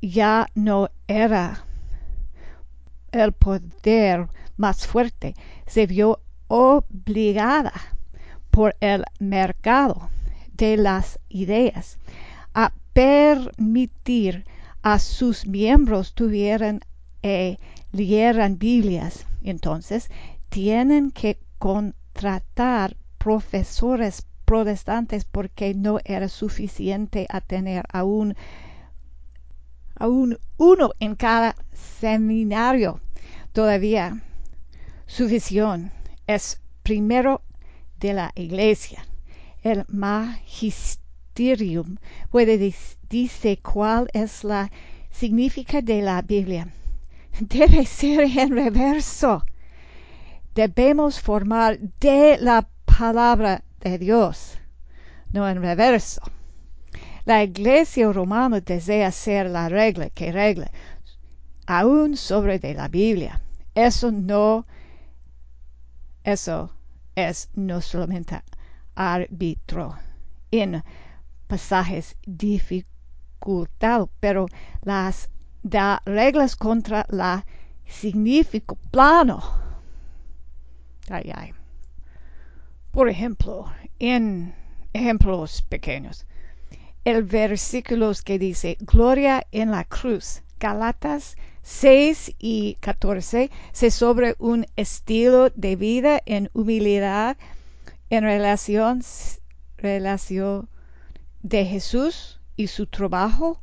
ya 0.00 0.46
no 0.54 0.88
era 1.06 1.66
el 3.12 3.32
poder 3.32 4.28
más 4.56 4.86
fuerte, 4.86 5.34
se 5.66 5.86
vio 5.86 6.20
obligada 6.48 7.74
por 8.50 8.74
el 8.80 9.04
mercado 9.18 10.08
de 10.54 10.78
las 10.78 11.18
ideas 11.28 11.98
a 12.54 12.72
permitir 12.94 14.46
a 14.86 15.00
sus 15.00 15.48
miembros 15.48 16.14
tuvieran 16.14 16.78
e 17.20 17.58
leyeran 17.90 18.56
Biblias. 18.56 19.26
Entonces, 19.42 20.08
tienen 20.48 21.10
que 21.10 21.40
contratar 21.58 22.96
profesores 23.18 24.28
protestantes 24.44 25.24
porque 25.24 25.74
no 25.74 25.98
era 26.04 26.28
suficiente 26.28 27.26
a 27.30 27.40
tener 27.40 27.82
aún 27.92 28.36
aún 29.96 30.38
uno 30.56 30.92
en 31.00 31.16
cada 31.16 31.56
seminario. 31.72 33.00
Todavía 33.52 34.22
su 35.06 35.26
visión 35.26 35.90
es 36.28 36.60
primero 36.84 37.42
de 37.98 38.14
la 38.14 38.30
iglesia. 38.36 39.04
El 39.64 39.84
puede 42.30 42.72
dice 43.10 43.58
cuál 43.58 44.08
es 44.14 44.42
la 44.42 44.70
significa 45.10 45.82
de 45.82 46.00
la 46.00 46.22
Biblia. 46.22 46.68
Debe 47.40 47.84
ser 47.84 48.20
en 48.20 48.50
reverso. 48.52 49.44
Debemos 50.54 51.20
formar 51.20 51.78
de 52.00 52.38
la 52.40 52.66
palabra 52.86 53.62
de 53.80 53.98
Dios, 53.98 54.58
no 55.32 55.46
en 55.46 55.60
reverso. 55.60 56.22
La 57.26 57.42
iglesia 57.42 58.10
romana 58.12 58.60
desea 58.60 59.10
ser 59.12 59.50
la 59.50 59.68
regla 59.68 60.08
que 60.10 60.32
regla, 60.32 60.70
aún 61.66 62.16
sobre 62.16 62.58
de 62.58 62.72
la 62.72 62.88
Biblia. 62.88 63.42
Eso 63.74 64.10
no, 64.10 64.64
eso 66.24 66.70
es 67.14 67.50
no 67.54 67.82
solamente 67.82 68.40
árbitro 68.94 69.96
en 70.50 70.82
pasajes 71.46 72.16
dificultados, 72.26 74.08
pero 74.20 74.46
las 74.82 75.30
da 75.62 76.02
reglas 76.04 76.56
contra 76.56 77.06
la 77.08 77.44
significo 77.86 78.76
plano. 78.90 79.42
Ay, 81.08 81.30
ay. 81.34 81.52
Por 82.90 83.08
ejemplo, 83.08 83.72
en 83.98 84.54
ejemplos 84.92 85.62
pequeños, 85.62 86.26
el 87.04 87.22
versículo 87.22 88.12
que 88.24 88.38
dice 88.38 88.76
gloria 88.80 89.46
en 89.52 89.70
la 89.70 89.84
cruz, 89.84 90.42
Galatas 90.58 91.36
6 91.62 92.36
y 92.38 92.76
14, 92.80 93.50
se 93.72 93.90
sobre 93.90 94.34
un 94.38 94.66
estilo 94.76 95.50
de 95.50 95.76
vida 95.76 96.20
en 96.26 96.48
humildad 96.54 97.36
en 98.08 98.24
relación, 98.24 99.02
relación 99.76 100.68
de 101.48 101.64
Jesús 101.64 102.40
y 102.56 102.66
su 102.66 102.86
trabajo, 102.86 103.60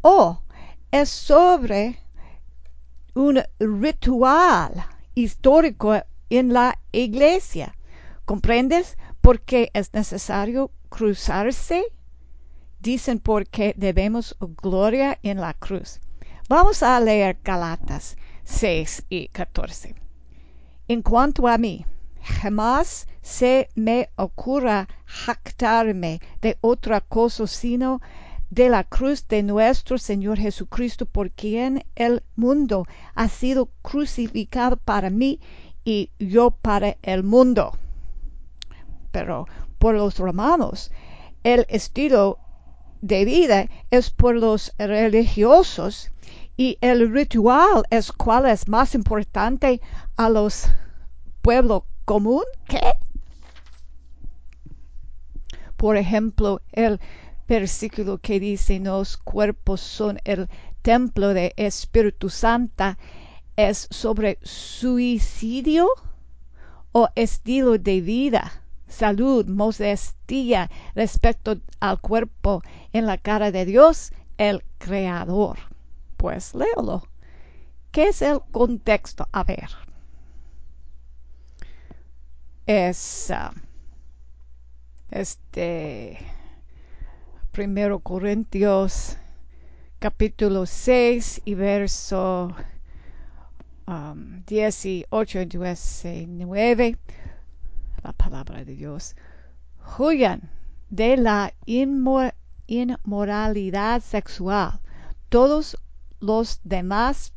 o 0.00 0.42
es 0.90 1.08
sobre 1.08 1.98
un 3.14 3.40
ritual 3.58 4.84
histórico 5.14 6.02
en 6.30 6.52
la 6.52 6.78
iglesia. 6.90 7.76
¿Comprendes? 8.24 8.96
Porque 9.20 9.70
es 9.74 9.92
necesario 9.94 10.70
cruzarse 10.88 11.84
dicen 12.80 13.20
porque 13.20 13.74
debemos 13.76 14.36
gloria 14.60 15.18
en 15.22 15.40
la 15.40 15.54
cruz. 15.54 16.00
Vamos 16.48 16.82
a 16.82 16.98
leer 16.98 17.38
Galatas 17.44 18.16
6 18.44 19.04
y 19.08 19.28
14. 19.28 19.94
En 20.88 21.02
cuanto 21.02 21.46
a 21.46 21.56
mí, 21.58 21.86
jamás 22.20 23.06
se 23.22 23.68
me 23.74 24.10
ocurra 24.16 24.88
jactarme 25.06 26.20
de 26.40 26.58
otra 26.60 27.00
cosa 27.00 27.46
sino 27.46 28.00
de 28.50 28.68
la 28.68 28.84
cruz 28.84 29.26
de 29.28 29.42
nuestro 29.42 29.96
Señor 29.96 30.38
Jesucristo, 30.38 31.06
por 31.06 31.30
quien 31.30 31.86
el 31.94 32.22
mundo 32.36 32.84
ha 33.14 33.28
sido 33.28 33.70
crucificado 33.80 34.76
para 34.76 35.08
mí 35.08 35.40
y 35.84 36.10
yo 36.18 36.50
para 36.50 36.98
el 37.00 37.22
mundo. 37.22 37.72
Pero 39.10 39.46
por 39.78 39.94
los 39.94 40.18
romanos, 40.18 40.90
el 41.44 41.64
estilo 41.70 42.38
de 43.00 43.24
vida 43.24 43.68
es 43.90 44.10
por 44.10 44.34
los 44.36 44.74
religiosos 44.76 46.10
y 46.56 46.76
el 46.82 47.10
ritual 47.10 47.84
es 47.88 48.12
cuál 48.12 48.46
es 48.46 48.68
más 48.68 48.94
importante 48.94 49.80
a 50.16 50.28
los 50.28 50.66
pueblos 51.40 51.84
común 52.04 52.44
que 52.68 52.80
por 55.82 55.96
ejemplo 55.96 56.60
el 56.70 57.00
versículo 57.48 58.18
que 58.18 58.38
dice 58.38 58.78
los 58.78 59.16
cuerpos 59.16 59.80
son 59.80 60.20
el 60.22 60.48
templo 60.80 61.34
de 61.34 61.54
Espíritu 61.56 62.30
Santa 62.30 62.96
es 63.56 63.88
sobre 63.90 64.38
suicidio 64.44 65.88
o 66.92 67.08
estilo 67.16 67.78
de 67.78 68.00
vida 68.00 68.62
salud, 68.86 69.44
modestia 69.46 70.70
respecto 70.94 71.56
al 71.80 72.00
cuerpo 72.00 72.62
en 72.92 73.06
la 73.06 73.18
cara 73.18 73.50
de 73.50 73.64
Dios, 73.64 74.12
el 74.38 74.62
Creador. 74.78 75.58
Pues 76.16 76.54
léelo. 76.54 77.02
¿Qué 77.90 78.08
es 78.08 78.22
el 78.22 78.40
contexto? 78.52 79.26
A 79.32 79.42
ver. 79.42 79.70
Es 82.66 83.30
uh, 83.30 83.71
este 85.12 86.18
primero 87.52 88.00
Corintios 88.00 89.16
capítulo 89.98 90.66
6 90.66 91.42
y 91.44 91.54
verso 91.54 92.54
um, 93.86 94.42
18 94.46 95.40
y 95.40 95.46
19 95.46 96.98
la 98.02 98.12
palabra 98.12 98.64
de 98.64 98.74
Dios, 98.74 99.14
huyan 99.98 100.50
de 100.90 101.16
la 101.16 101.54
inmoralidad 102.66 104.02
sexual. 104.02 104.80
Todos 105.28 105.76
los 106.20 106.60
demás 106.64 107.32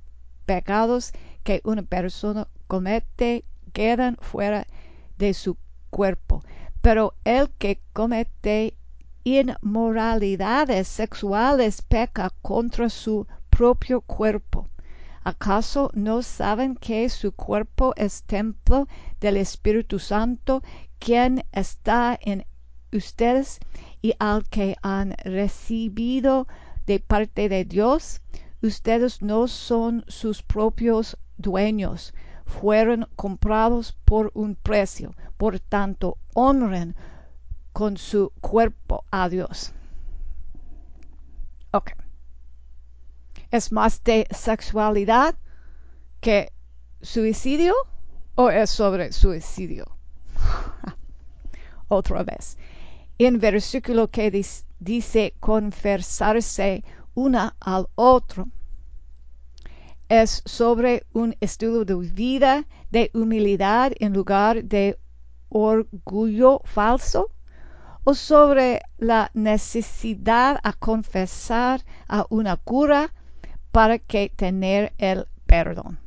pecados 0.46 1.12
que 1.44 1.62
una 1.64 1.84
persona 1.84 2.48
comete 2.68 3.46
quedan 3.74 4.18
fuera 4.18 4.66
de 5.18 5.34
su 5.34 5.58
cuerpo. 5.90 6.44
Pero 6.86 7.16
el 7.24 7.50
que 7.58 7.82
comete 7.94 8.78
inmoralidades 9.24 10.88
sexuales 10.88 11.82
peca 11.82 12.30
contra 12.44 12.92
su 12.92 13.26
propio 13.50 14.02
cuerpo. 14.02 14.70
¿Acaso 15.24 15.90
no 15.96 16.22
saben 16.22 16.76
que 16.76 17.10
su 17.10 17.32
cuerpo 17.32 17.96
es 17.98 18.22
templo 18.22 18.88
del 19.20 19.38
Espíritu 19.38 19.98
Santo, 19.98 20.62
quien 21.00 21.44
está 21.54 22.20
en 22.22 22.46
ustedes 22.94 23.60
y 24.04 24.14
al 24.20 24.48
que 24.48 24.76
han 24.84 25.16
recibido 25.24 26.48
de 26.86 27.00
parte 27.00 27.50
de 27.50 27.66
Dios? 27.66 28.22
Ustedes 28.62 29.24
no 29.24 29.48
son 29.48 30.06
sus 30.08 30.44
propios 30.44 31.18
dueños, 31.38 32.14
fueron 32.46 33.08
comprados 33.16 33.94
por 34.06 34.32
un 34.34 34.56
precio. 34.56 35.14
Por 35.38 35.60
tanto, 35.60 36.18
honren 36.34 36.96
con 37.74 37.98
su 37.98 38.32
cuerpo 38.42 39.04
a 39.12 39.28
Dios. 39.30 39.74
Okay 41.72 41.96
es 43.56 43.72
más 43.72 44.04
de 44.04 44.28
sexualidad 44.32 45.36
que 46.20 46.52
suicidio 47.02 47.74
o 48.36 48.50
es 48.50 48.70
sobre 48.70 49.14
suicidio? 49.14 49.86
otra 51.88 52.24
vez. 52.24 52.58
En 53.18 53.40
versículo 53.40 54.10
que 54.10 54.30
dice 54.80 55.34
conversarse 55.40 56.84
una 57.14 57.56
al 57.60 57.88
otro 57.96 58.50
es 60.10 60.42
sobre 60.46 61.06
un 61.14 61.36
estilo 61.40 61.86
de 61.86 61.96
vida 61.96 62.66
de 62.92 63.12
humildad 63.14 63.94
en 64.00 64.14
lugar 64.14 64.64
de 64.64 64.98
orgullo 65.50 66.62
falso 66.66 67.32
o 68.04 68.14
sobre 68.14 68.82
la 68.98 69.32
necesidad 69.34 70.60
a 70.64 70.74
confesar 70.74 71.84
a 72.08 72.26
una 72.30 72.56
cura 72.56 73.14
para 73.72 73.98
que 73.98 74.30
tener 74.30 74.94
el 74.98 75.28
perdón. 75.46 76.00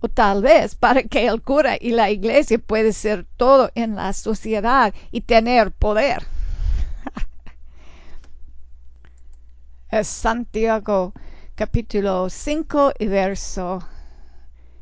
O 0.00 0.08
tal 0.08 0.42
vez 0.42 0.74
para 0.74 1.04
que 1.04 1.26
el 1.26 1.40
cura 1.40 1.76
y 1.80 1.90
la 1.90 2.10
iglesia 2.10 2.58
puede 2.58 2.92
ser 2.92 3.26
todo 3.36 3.70
en 3.74 3.94
la 3.94 4.12
sociedad 4.12 4.92
y 5.12 5.20
tener 5.20 5.70
poder. 5.70 6.26
es 9.90 10.08
Santiago 10.08 11.14
capítulo 11.56 12.28
5 12.28 12.92
y 12.98 13.06
verso 13.06 13.82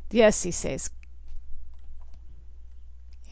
16. 0.09 0.91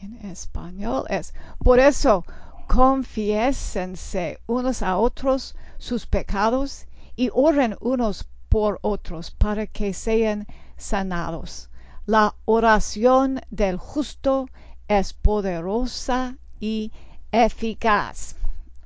En 0.00 0.16
español 0.24 1.04
es, 1.10 1.34
por 1.62 1.78
eso 1.78 2.24
confiésense 2.68 4.40
unos 4.46 4.80
a 4.82 4.96
otros 4.96 5.56
sus 5.76 6.06
pecados 6.06 6.86
y 7.16 7.28
oren 7.34 7.76
unos 7.82 8.26
por 8.48 8.78
otros 8.80 9.30
para 9.30 9.66
que 9.66 9.92
sean 9.92 10.46
sanados. 10.78 11.68
La 12.06 12.34
oración 12.46 13.42
del 13.50 13.76
justo 13.76 14.48
es 14.88 15.12
poderosa 15.12 16.38
y 16.60 16.92
eficaz. 17.30 18.36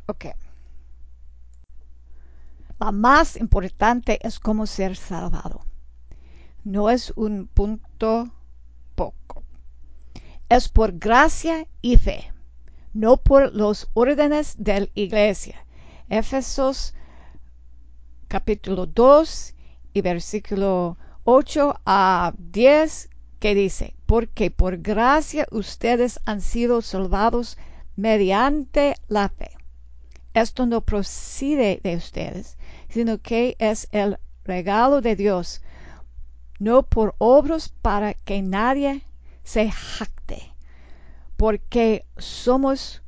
Okay. 0.08 0.32
La 2.80 2.92
más 2.92 3.34
importante 3.36 4.20
es 4.22 4.38
cómo 4.38 4.64
ser 4.66 4.96
salvado. 4.96 5.64
No 6.62 6.90
es 6.90 7.12
un 7.16 7.48
punto 7.48 8.30
poco. 8.94 9.42
Es 10.48 10.68
por 10.68 10.92
gracia 10.96 11.66
y 11.82 11.96
fe, 11.96 12.32
no 12.94 13.16
por 13.16 13.52
los 13.52 13.88
órdenes 13.94 14.54
de 14.58 14.80
la 14.80 14.88
iglesia. 14.94 15.66
Efesos 16.08 16.94
capítulo 18.28 18.86
2 18.86 19.54
y 19.94 20.00
versículo 20.00 20.98
8 21.24 21.80
a 21.84 22.32
10 22.38 23.10
que 23.40 23.54
dice, 23.56 23.96
porque 24.06 24.52
por 24.52 24.78
gracia 24.78 25.48
ustedes 25.50 26.20
han 26.26 26.40
sido 26.40 26.80
salvados 26.82 27.58
mediante 27.96 28.94
la 29.08 29.28
fe. 29.28 29.50
Esto 30.34 30.66
no 30.66 30.82
procede 30.82 31.80
de 31.82 31.96
ustedes, 31.96 32.56
sino 32.88 33.18
que 33.18 33.56
es 33.58 33.88
el 33.92 34.18
regalo 34.44 35.00
de 35.00 35.16
Dios, 35.16 35.62
no 36.58 36.82
por 36.82 37.14
obras 37.18 37.68
para 37.68 38.14
que 38.14 38.42
nadie 38.42 39.02
se 39.44 39.70
jacte, 39.70 40.54
porque 41.36 42.04
somos 42.16 43.02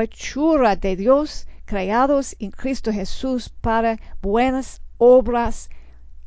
hechura 0.00 0.76
de 0.76 0.96
Dios, 0.96 1.46
creados 1.64 2.36
en 2.38 2.50
Cristo 2.50 2.92
Jesús 2.92 3.48
para 3.48 3.98
buenas 4.20 4.80
obras, 4.98 5.68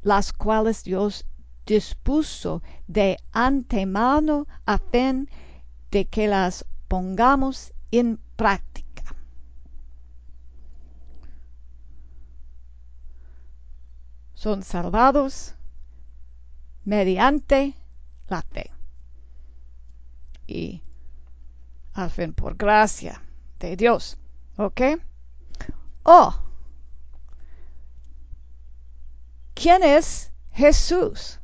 las 0.01 0.33
cuales 0.33 0.83
Dios 0.83 1.25
dispuso 1.65 2.61
de 2.87 3.17
antemano 3.31 4.47
a 4.65 4.77
fin 4.77 5.29
de 5.91 6.05
que 6.05 6.27
las 6.27 6.65
pongamos 6.87 7.73
en 7.91 8.19
práctica. 8.35 8.84
Son 14.35 14.63
salvados 14.63 15.55
mediante 16.83 17.73
la 18.27 18.41
fe. 18.43 18.69
Y 20.45 20.83
al 21.93 22.11
fin 22.11 22.33
por 22.33 22.55
gracia 22.55 23.23
de 23.59 23.75
Dios. 23.75 24.17
¿Ok? 24.57 24.81
Oh, 26.03 26.39
¿quién 29.55 29.83
es 29.83 30.31
Jesús? 30.51 31.39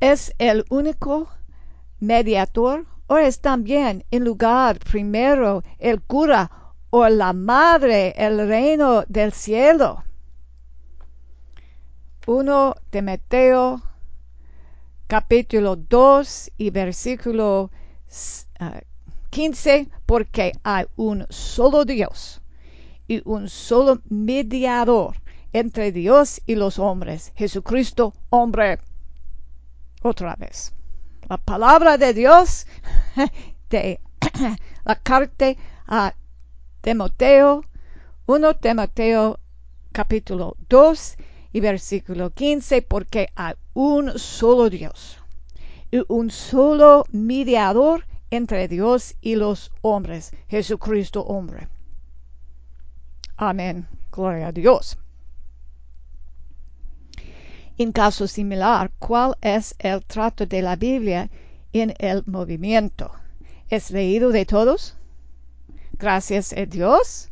¿Es 0.00 0.34
el 0.38 0.66
único 0.68 1.28
mediador 2.00 2.86
o 3.06 3.16
es 3.16 3.40
también 3.40 4.04
en 4.10 4.24
lugar 4.24 4.78
primero 4.78 5.62
el 5.78 6.02
cura 6.02 6.63
o 6.96 7.08
la 7.08 7.32
madre 7.32 8.14
el 8.16 8.46
reino 8.46 9.02
del 9.08 9.32
cielo. 9.32 10.04
1 12.24 12.74
Timoteo 12.90 13.82
capítulo 15.08 15.74
2 15.74 16.52
y 16.56 16.70
versículo 16.70 17.72
15, 19.30 19.88
porque 20.06 20.52
hay 20.62 20.84
un 20.94 21.26
solo 21.30 21.84
Dios 21.84 22.40
y 23.08 23.20
un 23.28 23.48
solo 23.48 24.00
mediador 24.08 25.16
entre 25.52 25.90
Dios 25.90 26.40
y 26.46 26.54
los 26.54 26.78
hombres, 26.78 27.32
Jesucristo, 27.34 28.14
hombre. 28.30 28.78
Otra 30.00 30.36
vez. 30.36 30.72
La 31.28 31.38
palabra 31.38 31.98
de 31.98 32.14
Dios 32.14 32.68
de 33.70 33.98
la 34.84 34.94
carta 34.94 35.46
a 35.88 36.14
Timoteo, 36.84 37.64
1 38.26 38.56
Timoteo 38.56 39.38
capítulo 39.92 40.54
2 40.68 41.16
y 41.54 41.60
versículo 41.60 42.28
15, 42.28 42.82
porque 42.82 43.30
hay 43.36 43.54
un 43.72 44.18
solo 44.18 44.68
Dios 44.68 45.18
y 45.90 46.02
un 46.08 46.30
solo 46.30 47.06
mediador 47.10 48.04
entre 48.28 48.68
Dios 48.68 49.14
y 49.22 49.36
los 49.36 49.72
hombres, 49.80 50.32
Jesucristo 50.46 51.22
hombre. 51.22 51.68
Amén. 53.38 53.88
Gloria 54.12 54.48
a 54.48 54.52
Dios. 54.52 54.98
En 57.78 57.92
caso 57.92 58.26
similar, 58.26 58.92
¿cuál 58.98 59.38
es 59.40 59.74
el 59.78 60.04
trato 60.04 60.44
de 60.44 60.60
la 60.60 60.76
Biblia 60.76 61.30
en 61.72 61.94
el 61.98 62.24
movimiento? 62.26 63.10
¿Es 63.70 63.90
leído 63.90 64.28
de 64.28 64.44
todos? 64.44 64.98
Gracias 66.04 66.52
a 66.52 66.66
Dios? 66.66 67.30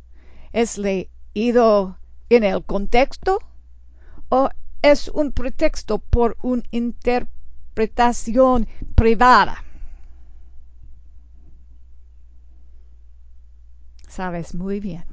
¿Es 0.51 0.79
leído 0.79 1.99
en 2.31 2.43
el 2.43 2.65
contexto? 2.65 3.39
¿O 4.31 4.49
es 4.81 5.09
un 5.09 5.31
pretexto 5.33 5.99
por 5.99 6.39
una 6.41 6.63
interpretación 6.71 8.67
privada? 8.95 9.63
Sabes 14.09 14.55
muy 14.55 14.81
bien 14.81 15.05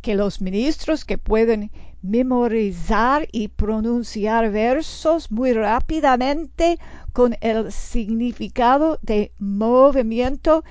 que 0.00 0.14
los 0.14 0.40
ministros 0.40 1.04
que 1.04 1.18
pueden 1.18 1.72
memorizar 2.00 3.26
y 3.32 3.48
pronunciar 3.48 4.52
versos 4.52 5.32
muy 5.32 5.52
rápidamente 5.52 6.78
con 7.12 7.36
el 7.40 7.72
significado 7.72 8.98
de 9.02 9.32
movimiento 9.38 10.62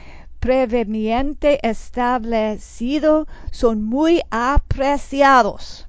previamente 0.43 1.57
establecido 1.65 3.27
son 3.49 3.81
muy 3.81 4.21
apreciados. 4.29 5.87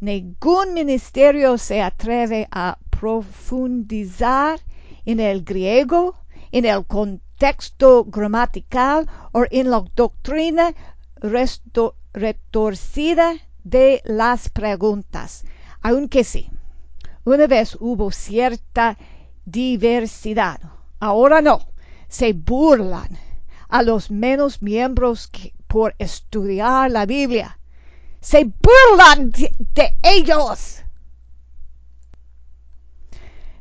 Ningún 0.00 0.72
ministerio 0.72 1.58
se 1.58 1.82
atreve 1.82 2.48
a 2.50 2.78
profundizar 2.88 4.58
en 5.04 5.20
el 5.20 5.44
griego, 5.44 6.16
en 6.50 6.64
el 6.64 6.86
contexto 6.86 8.06
gramatical 8.06 9.06
o 9.32 9.44
en 9.50 9.68
la 9.68 9.84
doctrina 9.94 10.74
retorcida 12.14 13.34
de 13.64 14.00
las 14.06 14.48
preguntas, 14.48 15.44
aunque 15.82 16.24
sí, 16.24 16.48
una 17.26 17.46
vez 17.46 17.76
hubo 17.78 18.12
cierta 18.12 18.96
diversidad. 19.44 20.58
Ahora 21.00 21.42
no, 21.42 21.60
se 22.08 22.32
burlan 22.32 23.27
a 23.68 23.82
los 23.82 24.10
menos 24.10 24.62
miembros 24.62 25.30
por 25.66 25.94
estudiar 25.98 26.90
la 26.90 27.06
Biblia. 27.06 27.58
Se 28.20 28.44
burlan 28.44 29.30
de, 29.30 29.96
ellos. 30.02 30.82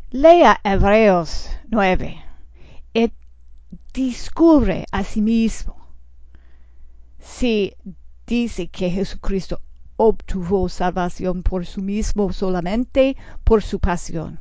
Lea 0.10 0.60
Hebreos 0.64 1.50
9 1.70 2.24
y 2.94 3.12
descubre 3.94 4.86
a 4.92 5.04
sí 5.04 5.22
mismo 5.22 5.76
si 7.20 7.76
dice 8.26 8.70
que 8.70 8.90
Jesucristo 8.90 9.62
obtuvo 9.98 10.70
salvación 10.70 11.44
por 11.44 11.66
su 11.66 11.82
mismo 11.82 12.32
solamente 12.32 13.18
por 13.44 13.62
su 13.62 13.80
pasión. 13.80 14.40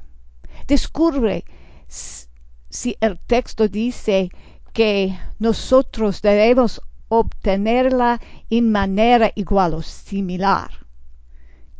Descubre 0.68 1.44
si 1.88 2.96
el 3.00 3.18
texto 3.20 3.68
dice 3.68 4.30
que 4.76 5.18
nosotros 5.38 6.20
debemos 6.20 6.82
obtenerla 7.08 8.20
en 8.50 8.70
manera 8.70 9.32
igual 9.34 9.72
o 9.72 9.80
similar. 9.80 10.70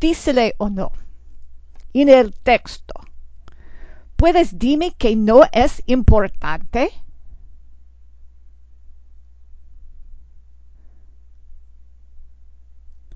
Dícele 0.00 0.54
o 0.56 0.70
no. 0.70 0.92
En 1.92 2.08
el 2.08 2.32
texto. 2.32 2.94
¿Puedes 4.16 4.58
dime 4.58 4.92
que 4.92 5.14
no 5.14 5.42
es 5.52 5.82
importante? 5.84 6.90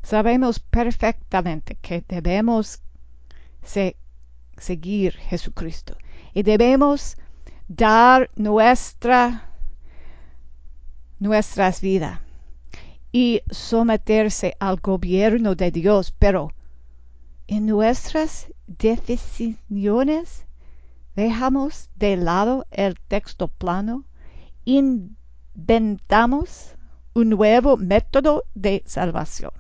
Sabemos 0.02 0.60
perfectamente 0.60 1.76
que 1.76 2.04
debemos 2.06 2.82
se, 3.62 3.96
seguir 4.58 5.14
Jesucristo 5.14 5.96
y 6.34 6.42
debemos 6.42 7.16
dar 7.66 8.28
nuestra 8.36 9.46
nuestras 11.20 11.80
vidas 11.80 12.20
y 13.12 13.42
someterse 13.50 14.56
al 14.58 14.80
gobierno 14.80 15.54
de 15.54 15.70
Dios, 15.70 16.12
pero 16.18 16.52
en 17.46 17.66
nuestras 17.66 18.48
decisiones 18.66 20.46
dejamos 21.14 21.90
de 21.96 22.16
lado 22.16 22.66
el 22.70 22.98
texto 22.98 23.48
plano, 23.48 24.04
inventamos 24.64 26.74
un 27.12 27.30
nuevo 27.30 27.76
método 27.76 28.44
de 28.54 28.84
salvación. 28.86 29.50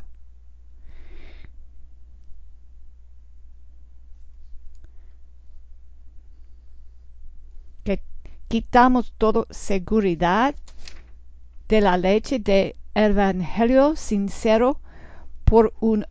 Que 7.82 8.02
quitamos 8.48 9.12
toda 9.18 9.46
seguridad 9.50 10.54
de 11.70 11.80
la 11.80 11.96
leche 11.96 12.40
de 12.40 12.74
evangelio 12.96 13.94
sincero 13.94 14.80
por 15.44 15.72
un 15.78 16.04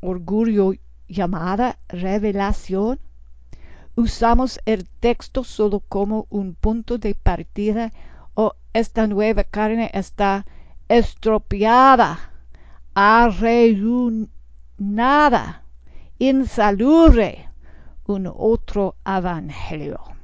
orgullo 0.00 0.72
llamada 1.06 1.78
revelación. 1.88 2.98
Usamos 3.94 4.58
el 4.66 4.88
texto 4.88 5.44
solo 5.44 5.78
como 5.78 6.26
un 6.28 6.56
punto 6.56 6.98
de 6.98 7.14
partida. 7.14 7.92
O 8.34 8.54
esta 8.72 9.06
nueva 9.06 9.44
carne 9.44 9.92
está 9.94 10.44
estropeada, 10.88 12.18
arruinada, 12.94 14.32
insalubre, 16.18 17.48
un 18.06 18.26
otro 18.36 18.96
evangelio. 19.06 20.15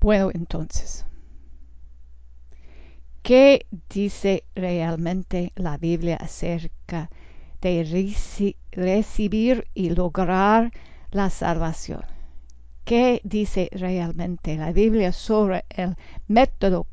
Bueno, 0.00 0.30
entonces, 0.32 1.04
¿Qué 3.22 3.66
dice 3.90 4.44
realmente 4.54 5.52
la 5.54 5.76
Biblia 5.76 6.16
acerca 6.16 7.10
de 7.60 7.84
recibir 8.72 9.68
y 9.74 9.90
lograr 9.90 10.72
la 11.10 11.28
salvación? 11.28 12.02
¿Qué 12.84 13.20
dice 13.22 13.68
realmente 13.72 14.56
la 14.56 14.72
Biblia 14.72 15.12
sobre 15.12 15.64
el 15.68 15.96
método 16.28 16.86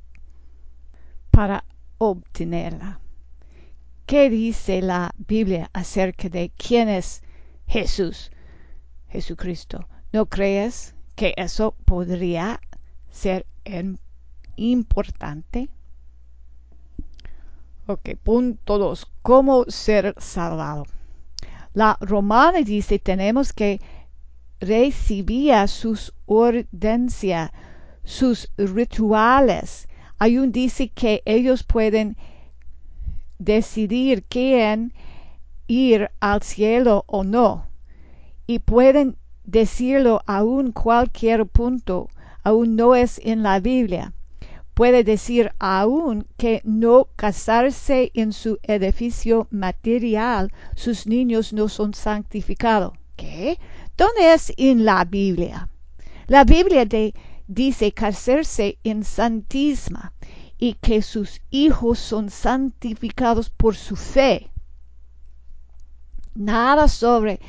para 1.31 1.63
obtenerla? 1.97 2.99
¿Qué 4.05 4.29
dice 4.29 4.81
la 4.81 5.11
Biblia 5.17 5.69
acerca 5.73 6.29
de 6.29 6.51
quién 6.55 6.89
es 6.89 7.23
Jesús, 7.67 8.31
Jesucristo? 9.07 9.87
¿No 10.11 10.25
crees 10.25 10.93
que 11.15 11.33
eso 11.37 11.73
podría 11.85 12.59
ser 13.11 13.45
importante? 14.55 15.69
Ok, 17.87 18.09
punto 18.21 18.77
2. 18.77 19.07
¿Cómo 19.21 19.65
ser 19.67 20.13
salvado? 20.17 20.85
La 21.73 21.97
romana 22.01 22.59
dice 22.61 22.99
tenemos 22.99 23.53
que 23.53 23.79
recibir 24.59 25.67
sus 25.67 26.13
ordencias, 26.25 27.51
sus 28.03 28.49
rituales. 28.57 29.87
Hay 30.19 30.37
un 30.37 30.51
dice 30.51 30.89
que 30.89 31.21
ellos 31.25 31.63
pueden 31.63 32.17
decidir 33.37 34.23
quién 34.23 34.93
ir 35.67 36.09
al 36.19 36.41
cielo 36.41 37.03
o 37.07 37.23
no. 37.23 37.67
Y 38.47 38.59
pueden 38.59 39.17
decirlo 39.43 40.21
aún 40.25 40.71
cualquier 40.71 41.45
punto, 41.45 42.09
aún 42.47 42.75
no 42.75 42.95
es 42.95 43.19
en 43.23 43.43
la 43.43 43.59
Biblia 43.59 44.13
puede 44.77 45.03
decir 45.03 45.51
aún 45.57 46.27
que 46.37 46.61
no 46.63 47.07
casarse 47.15 48.11
en 48.13 48.31
su 48.31 48.59
edificio 48.61 49.47
material, 49.49 50.53
sus 50.75 51.07
niños 51.07 51.51
no 51.51 51.67
son 51.67 51.95
santificados. 51.95 52.93
¿Qué? 53.15 53.57
¿Dónde 53.97 54.35
es 54.35 54.53
en 54.55 54.85
la 54.85 55.03
Biblia? 55.03 55.67
La 56.27 56.43
Biblia 56.43 56.85
dice 57.47 57.91
casarse 57.91 58.77
en 58.83 59.03
santísima 59.03 60.13
y 60.59 60.75
que 60.75 61.01
sus 61.01 61.41
hijos 61.49 61.97
son 61.97 62.29
santificados 62.29 63.49
por 63.49 63.75
su 63.75 63.95
fe. 63.95 64.51
Nada 66.35 66.87
sobre 66.87 67.39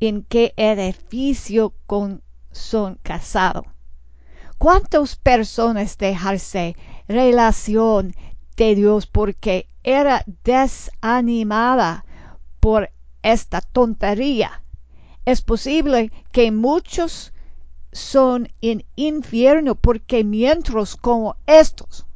en 0.00 0.24
qué 0.24 0.54
edificio 0.56 1.72
son 2.50 2.98
casados. 3.04 3.73
¿Cuántas 4.64 5.16
personas 5.16 5.98
dejarse 5.98 6.74
relación 7.06 8.14
de 8.56 8.74
Dios 8.74 9.06
porque 9.06 9.68
era 9.82 10.24
desanimada 10.42 12.06
por 12.60 12.90
esta 13.22 13.60
tontería? 13.60 14.62
Es 15.26 15.42
posible 15.42 16.10
que 16.32 16.50
muchos 16.50 17.34
son 17.92 18.48
en 18.62 18.86
infierno 18.96 19.74
porque 19.74 20.24
mientras 20.24 20.96
como 20.96 21.36
estos 21.46 22.06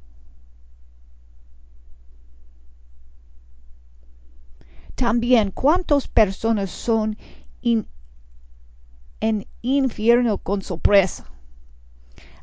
también 4.94 5.50
cuántas 5.50 6.08
personas 6.08 6.70
son 6.70 7.18
en 7.60 9.46
infierno 9.60 10.38
con 10.38 10.62
sorpresa 10.62 11.30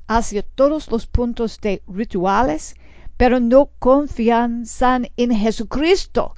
hacia 0.08 0.44
todos 0.44 0.91
los 0.91 1.08
puntos 1.08 1.60
de 1.62 1.82
rituales, 1.88 2.76
pero 3.18 3.39
no 3.39 3.70
confianzan 3.80 5.08
en 5.18 5.34
Jesucristo, 5.36 6.36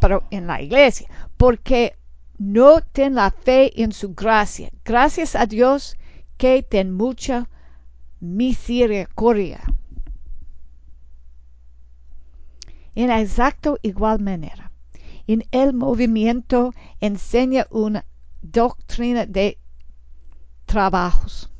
pero 0.00 0.26
en 0.30 0.46
la 0.46 0.60
iglesia, 0.60 1.08
porque 1.36 1.96
no 2.38 2.80
ten 2.80 3.14
la 3.14 3.30
fe 3.30 3.82
en 3.82 3.92
su 3.92 4.14
gracia. 4.14 4.70
Gracias 4.84 5.34
a 5.36 5.46
Dios 5.46 5.96
que 6.36 6.62
ten 6.62 6.92
mucha 6.92 7.48
misericordia. 8.20 9.62
En 12.96 13.10
exacto 13.10 13.78
igual 13.82 14.20
manera, 14.20 14.70
en 15.26 15.44
el 15.50 15.72
movimiento 15.72 16.72
enseña 17.00 17.66
una 17.70 18.04
doctrina 18.42 19.26
de 19.26 19.58
trabajos 20.66 21.53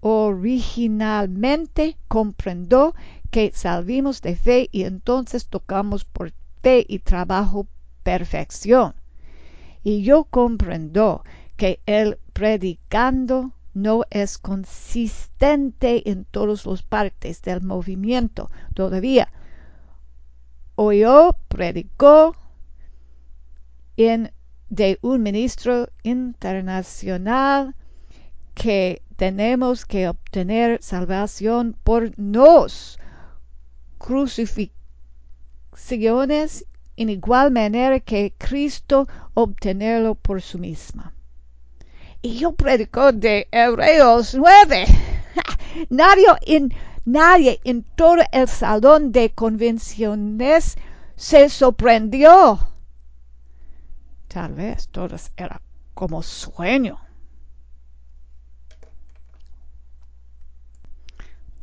originalmente 0.00 1.96
comprendió 2.06 2.94
que 3.32 3.50
salvimos 3.52 4.22
de 4.22 4.36
fe 4.36 4.68
y 4.70 4.84
entonces 4.84 5.48
tocamos 5.48 6.04
por 6.04 6.32
fe 6.62 6.86
y 6.88 7.00
trabajo 7.00 7.66
perfección. 8.04 8.94
Y 9.82 10.02
yo 10.02 10.22
comprendo 10.24 11.24
que 11.56 11.80
el 11.86 12.20
predicando 12.32 13.50
no 13.74 14.04
es 14.10 14.38
consistente 14.38 16.08
en 16.08 16.24
todas 16.24 16.64
las 16.64 16.82
partes 16.82 17.42
del 17.42 17.62
movimiento 17.62 18.52
todavía. 18.74 19.32
Oyó, 20.76 21.34
predicó 21.48 22.36
en, 23.96 24.30
de 24.70 25.00
un 25.02 25.24
ministro 25.24 25.88
internacional 26.04 27.74
que 28.56 29.02
tenemos 29.16 29.84
que 29.84 30.08
obtener 30.08 30.82
salvación 30.82 31.76
por 31.84 32.18
nos 32.18 32.98
crucifixiones 33.98 36.64
en 36.96 37.10
igual 37.10 37.50
manera 37.50 38.00
que 38.00 38.32
Cristo 38.38 39.06
obtenerlo 39.34 40.14
por 40.14 40.40
su 40.40 40.58
misma. 40.58 41.12
Y 42.22 42.38
yo 42.38 42.52
predico 42.52 43.12
de 43.12 43.46
Hebreos 43.52 44.34
9. 44.34 44.86
nadie, 45.90 46.24
en, 46.46 46.72
nadie 47.04 47.60
en 47.64 47.82
todo 47.82 48.22
el 48.32 48.48
salón 48.48 49.12
de 49.12 49.34
convenciones 49.34 50.78
se 51.14 51.50
sorprendió. 51.50 52.58
Tal 54.28 54.54
vez 54.54 54.88
todos 54.88 55.30
era 55.36 55.60
como 55.92 56.22
sueño. 56.22 57.05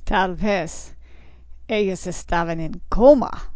Tal 0.03 0.35
vez 0.35 0.95
ellos 1.67 2.07
estaban 2.07 2.59
en 2.59 2.81
coma. 2.89 3.51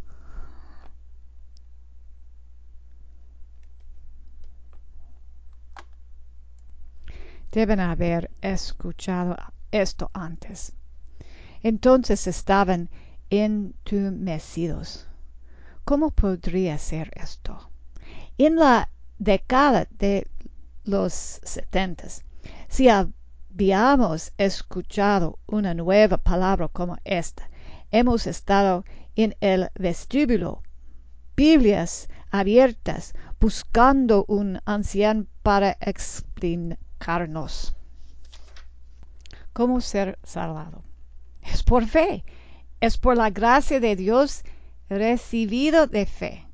Deben 7.51 7.79
haber 7.79 8.29
escuchado 8.41 9.35
esto 9.71 10.09
antes. 10.13 10.73
Entonces 11.63 12.27
estaban 12.27 12.89
entumecidos. 13.29 15.07
¿Cómo 15.83 16.11
podría 16.11 16.77
ser 16.77 17.11
esto? 17.15 17.69
En 18.37 18.55
la 18.57 18.89
década 19.17 19.87
de 19.91 20.27
los 20.83 21.13
setentas, 21.43 22.23
si 22.67 22.87
habíamos 23.57 24.33
escuchado 24.37 25.39
una 25.47 25.73
nueva 25.73 26.17
palabra 26.19 26.67
como 26.67 26.99
esta, 27.03 27.49
hemos 27.89 28.27
estado 28.27 28.85
en 29.15 29.35
el 29.41 29.71
vestíbulo, 29.73 30.61
Biblias 31.35 32.07
abiertas, 32.29 33.15
buscando 33.39 34.25
un 34.27 34.59
anciano 34.65 35.25
para 35.41 35.75
explicarnos 35.81 37.75
cómo 39.53 39.81
ser 39.81 40.19
salvado. 40.21 40.83
Es 41.41 41.63
por 41.63 41.87
fe, 41.87 42.23
es 42.79 42.99
por 42.99 43.17
la 43.17 43.31
gracia 43.31 43.79
de 43.79 43.95
Dios 43.95 44.43
recibido 44.87 45.87
de 45.87 46.05
fe. 46.05 46.45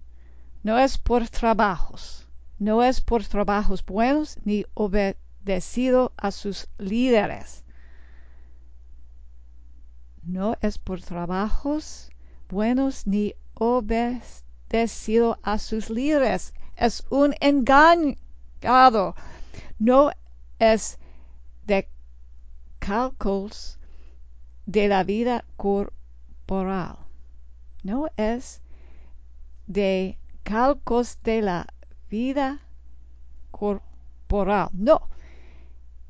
No 0.63 0.79
es 0.79 0.97
por 0.97 1.27
trabajos, 1.27 2.29
no 2.59 2.81
es 2.81 3.01
por 3.01 3.25
trabajos 3.25 3.85
buenos 3.85 4.37
ni 4.45 4.63
obedecido 5.43 6.13
a 6.17 6.31
sus 6.31 6.69
líderes. 6.77 7.63
No 10.23 10.55
es 10.61 10.77
por 10.77 11.01
trabajos 11.01 12.09
buenos 12.49 13.05
ni 13.05 13.35
obedecido 13.53 15.37
a 15.43 15.59
sus 15.59 15.89
líderes. 15.89 16.53
Es 16.77 17.05
un 17.09 17.35
engañado. 17.41 19.15
No 19.79 20.11
es 20.59 20.97
de 21.65 21.89
cálculos 22.79 23.79
de 24.65 24.87
la 24.87 25.03
vida 25.03 25.43
corporal. 25.57 26.97
No 27.83 28.07
es 28.15 28.61
de 29.67 30.17
cálculos 30.43 31.17
de 31.23 31.41
la 31.41 31.67
vida 32.09 32.61
corporal. 33.51 34.69
No. 34.71 35.09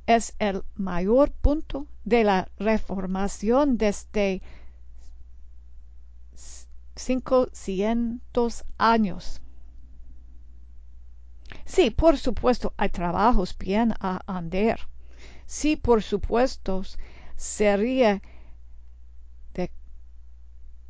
Es 0.05 0.35
el 0.39 0.63
mayor 0.75 1.31
punto 1.31 1.87
de 2.03 2.23
la 2.23 2.49
reformación 2.57 3.77
desde 3.77 4.41
500 6.95 8.65
años. 8.77 9.41
Sí, 11.65 11.89
por 11.91 12.17
supuesto, 12.17 12.73
hay 12.77 12.89
trabajos 12.89 13.57
bien 13.57 13.93
a 13.99 14.21
andar. 14.27 14.79
Sí, 15.45 15.75
por 15.75 16.03
supuesto, 16.03 16.83
sería 17.35 18.21
de, 19.53 19.71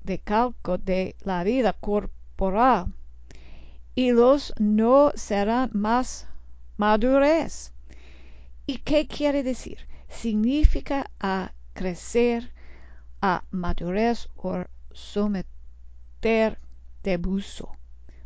de 0.03 0.19
calco 0.19 0.77
de 0.77 1.15
la 1.23 1.43
vida 1.43 1.73
corporal 1.73 2.93
y 3.95 4.11
los 4.11 4.53
no 4.59 5.11
serán 5.15 5.69
más 5.73 6.27
madurez. 6.77 7.72
¿Y 8.65 8.77
qué 8.77 9.07
quiere 9.07 9.43
decir? 9.43 9.77
Significa 10.07 11.11
a 11.19 11.51
crecer, 11.73 12.53
a 13.21 13.43
madurez 13.51 14.29
o 14.37 14.63
someter 14.93 16.59
de 17.03 17.17
buzo. 17.17 17.71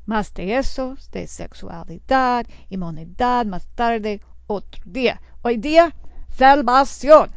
Más 0.06 0.34
de 0.36 0.58
eso, 0.58 0.96
de 1.12 1.26
sexualidad, 1.26 2.46
inmunidad, 2.70 3.48
más 3.48 3.66
tarde, 3.74 4.22
otro 4.46 4.82
día. 4.86 5.22
Hoy 5.42 5.58
día, 5.58 5.96
salvación. 6.30 7.32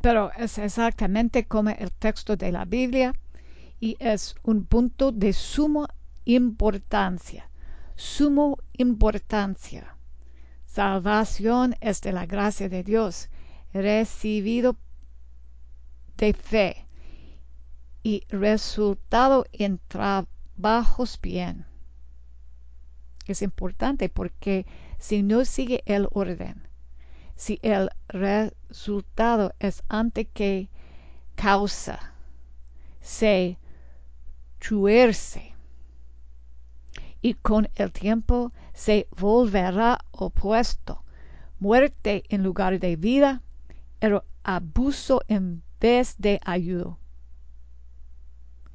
Pero 0.00 0.30
es 0.38 0.58
exactamente 0.58 1.46
como 1.46 1.70
el 1.70 1.90
texto 1.90 2.36
de 2.36 2.52
la 2.52 2.64
Biblia 2.64 3.12
y 3.80 3.96
es 3.98 4.36
un 4.44 4.66
punto 4.66 5.10
de 5.10 5.32
suma 5.32 5.88
importancia. 6.24 7.50
Sumo 7.96 8.58
importancia. 8.72 9.96
Salvación 10.72 11.76
es 11.82 12.00
de 12.00 12.12
la 12.12 12.24
gracia 12.24 12.70
de 12.70 12.82
Dios, 12.82 13.28
recibido 13.74 14.78
de 16.16 16.32
fe 16.32 16.86
y 18.02 18.24
resultado 18.30 19.44
en 19.52 19.78
trabajos 19.86 21.18
bien. 21.20 21.66
Es 23.26 23.42
importante 23.42 24.08
porque 24.08 24.64
si 24.98 25.22
no 25.22 25.44
sigue 25.44 25.82
el 25.84 26.08
orden, 26.10 26.66
si 27.36 27.58
el 27.60 27.90
resultado 28.08 29.54
es 29.58 29.82
antes 29.90 30.26
que 30.32 30.70
causa, 31.34 32.14
se 33.02 33.58
tuerce 34.58 35.54
y 37.20 37.34
con 37.34 37.68
el 37.74 37.92
tiempo 37.92 38.52
se 38.72 39.08
volverá 39.16 39.98
opuesto, 40.10 41.04
muerte 41.58 42.24
en 42.28 42.42
lugar 42.42 42.78
de 42.78 42.96
vida, 42.96 43.42
abuso 44.42 45.22
en 45.28 45.62
vez 45.80 46.16
de 46.18 46.40
ayuda. 46.44 46.98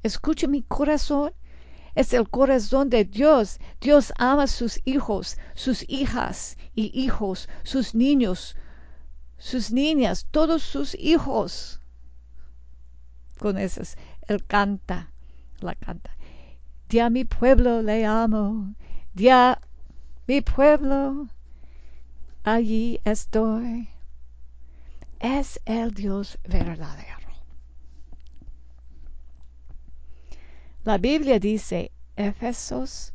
Escuche 0.02 0.46
mi 0.48 0.62
corazón, 0.62 1.32
es 1.94 2.12
el 2.14 2.28
corazón 2.30 2.88
de 2.88 3.04
Dios. 3.04 3.58
Dios 3.80 4.12
ama 4.16 4.46
sus 4.46 4.80
hijos, 4.84 5.36
sus 5.54 5.84
hijas 5.88 6.56
y 6.74 6.90
hijos, 6.98 7.48
sus 7.64 7.94
niños, 7.94 8.56
sus 9.36 9.72
niñas, 9.72 10.26
todos 10.30 10.62
sus 10.62 10.94
hijos. 10.94 11.80
Con 13.38 13.58
eso, 13.58 13.82
él 14.28 14.44
canta, 14.46 15.12
la 15.60 15.74
canta. 15.74 16.16
Ya 16.88 17.10
mi 17.10 17.24
pueblo 17.24 17.82
le 17.82 18.06
amo, 18.06 18.74
ya 19.14 19.60
mi 20.28 20.42
pueblo, 20.42 21.26
allí 22.44 23.00
estoy. 23.04 23.88
Es 25.18 25.58
el 25.64 25.94
Dios 25.94 26.38
verdadero. 26.46 27.28
La 30.84 30.98
Biblia 30.98 31.38
dice, 31.38 31.90
Efesos 32.14 33.14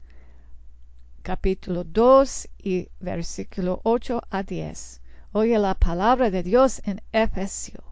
capítulo 1.22 1.84
2 1.84 2.50
y 2.58 2.90
versículo 3.00 3.80
8 3.84 4.24
a 4.32 4.42
10. 4.42 5.02
Oye 5.34 5.60
la 5.60 5.76
palabra 5.76 6.32
de 6.32 6.42
Dios 6.42 6.82
en 6.84 7.00
Efesio. 7.12 7.84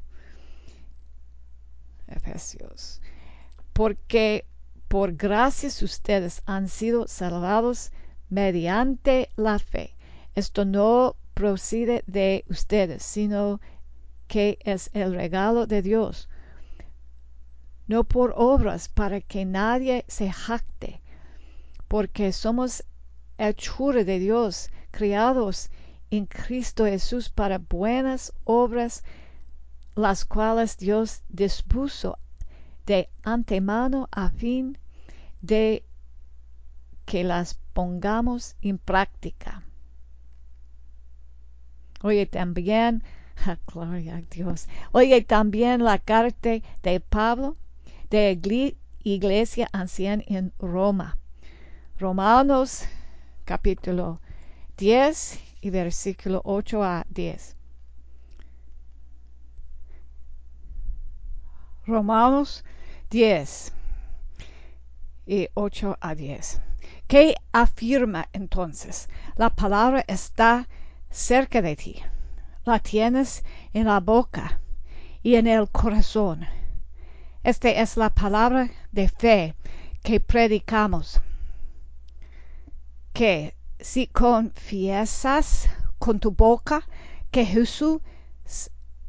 Efesios. 2.07 3.01
Porque 3.71 4.45
por 4.87 5.13
gracias 5.13 5.83
ustedes 5.83 6.41
han 6.47 6.67
sido 6.67 7.07
salvados 7.07 7.91
mediante 8.31 9.29
la 9.35 9.59
fe. 9.59 9.93
Esto 10.33 10.65
no 10.65 11.17
procede 11.33 12.03
de 12.07 12.45
ustedes, 12.49 13.03
sino 13.03 13.59
que 14.27 14.57
es 14.61 14.89
el 14.93 15.13
regalo 15.13 15.67
de 15.67 15.81
Dios. 15.81 16.29
No 17.87 18.05
por 18.05 18.33
obras 18.37 18.87
para 18.87 19.19
que 19.19 19.43
nadie 19.43 20.05
se 20.07 20.31
jacte, 20.31 21.01
porque 21.89 22.31
somos 22.31 22.83
hechura 23.37 24.05
de 24.05 24.19
Dios, 24.19 24.69
criados 24.91 25.69
en 26.09 26.25
Cristo 26.25 26.85
Jesús 26.85 27.27
para 27.27 27.57
buenas 27.57 28.31
obras, 28.45 29.03
las 29.95 30.23
cuales 30.23 30.77
Dios 30.77 31.21
dispuso 31.27 32.17
de 32.85 33.09
antemano 33.23 34.07
a 34.11 34.29
fin 34.29 34.77
de 35.41 35.83
que 37.05 37.23
las 37.23 37.59
pongamos 37.73 38.55
en 38.61 38.77
práctica. 38.77 39.63
Oye 42.03 42.25
también, 42.25 43.03
gloria 43.73 44.17
a 44.17 44.21
Dios. 44.21 44.67
Oye 44.91 45.21
también 45.21 45.83
la 45.83 45.99
carta 45.99 46.59
de 46.83 46.99
Pablo 46.99 47.57
de 48.09 48.75
Iglesia 49.03 49.69
Anciana 49.71 50.23
en 50.27 50.53
Roma. 50.59 51.17
Romanos 51.99 52.85
capítulo 53.45 54.19
10 54.77 55.39
y 55.61 55.69
versículo 55.69 56.41
8 56.43 56.83
a 56.83 57.05
10. 57.09 57.55
Romanos 61.85 62.63
10 63.11 63.73
y 65.27 65.47
8 65.53 65.97
a 65.99 66.15
10. 66.15 66.61
¿Qué 67.11 67.35
afirma 67.51 68.29
entonces? 68.31 69.09
La 69.35 69.49
palabra 69.49 70.05
está 70.07 70.69
cerca 71.09 71.61
de 71.61 71.75
ti. 71.75 72.01
La 72.63 72.79
tienes 72.79 73.43
en 73.73 73.87
la 73.87 73.99
boca 73.99 74.61
y 75.21 75.35
en 75.35 75.45
el 75.45 75.67
corazón. 75.69 76.47
Esta 77.43 77.67
es 77.67 77.97
la 77.97 78.11
palabra 78.11 78.69
de 78.93 79.09
fe 79.09 79.55
que 80.01 80.21
predicamos. 80.21 81.19
Que 83.11 83.55
si 83.77 84.07
confiesas 84.07 85.67
con 85.99 86.21
tu 86.21 86.31
boca 86.31 86.87
que 87.29 87.45
Jesús 87.45 87.99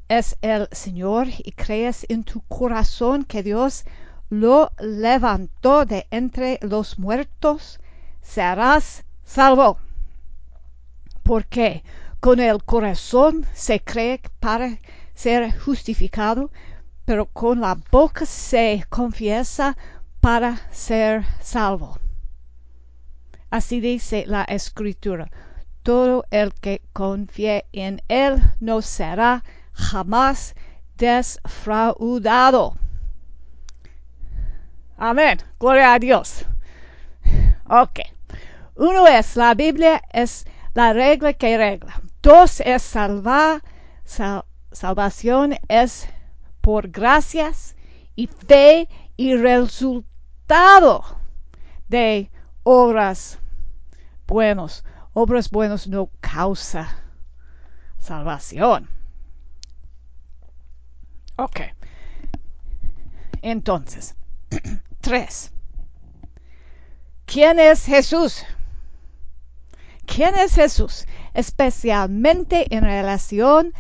es 0.09 0.37
el 0.43 0.67
Señor 0.73 1.29
y 1.29 1.53
crees 1.53 2.05
en 2.09 2.25
tu 2.25 2.41
corazón 2.49 3.23
que 3.23 3.45
Dios 3.45 3.85
lo 4.29 4.73
levantó 4.81 5.85
de 5.85 6.09
entre 6.11 6.59
los 6.63 6.99
muertos, 6.99 7.79
serás 8.23 9.05
salvo. 9.25 9.79
Porque 11.23 11.85
con 12.21 12.41
el 12.41 12.65
corazón 12.65 13.47
se 13.53 13.81
cree 13.81 14.21
para 14.41 14.79
ser 15.15 15.59
justificado, 15.59 16.51
pero 17.05 17.27
con 17.27 17.61
la 17.61 17.77
boca 17.91 18.25
se 18.25 18.85
confiesa 18.89 19.77
para 20.21 20.57
ser 20.71 21.25
salvo. 21.41 21.99
Así 23.51 23.81
dice 23.81 24.25
la 24.27 24.45
escritura. 24.45 25.31
Todo 25.83 26.25
el 26.31 26.55
que 26.55 26.81
confíe 26.93 27.67
en 27.73 28.01
él 28.09 28.41
no 28.61 28.81
será 28.83 29.43
jamás 29.73 30.55
defraudado. 30.97 32.77
Amén. 34.97 35.39
Gloria 35.59 35.95
a 35.95 35.99
Dios. 35.99 36.47
Ok. 37.69 38.01
Uno 38.77 39.07
es 39.07 39.37
la 39.37 39.55
Biblia, 39.55 40.03
es 40.13 40.47
la 40.75 40.93
regla 40.93 41.33
que 41.35 41.57
regla. 41.57 42.01
Dos 42.23 42.61
es 42.61 42.83
salvar. 42.83 43.63
Sal, 44.05 44.45
salvación 44.73 45.59
es 45.69 46.09
por 46.61 46.89
gracias 46.89 47.77
y 48.17 48.27
fe 48.27 48.89
y 49.17 49.37
resultado 49.37 51.05
de 51.89 52.31
obras 52.63 53.39
buenos. 54.27 54.85
Obras 55.13 55.51
buenas 55.51 55.87
no 55.87 56.11
causa 56.21 56.97
salvación. 57.99 58.89
Ok. 61.37 61.61
Entonces, 63.43 64.15
tres. 65.01 65.52
¿Quién 67.27 67.59
es 67.59 67.85
Jesús? 67.87 68.45
¿Quién 70.07 70.35
es 70.35 70.55
Jesús? 70.55 71.07
Especialmente 71.35 72.67
en 72.75 72.83
relación 72.85 73.73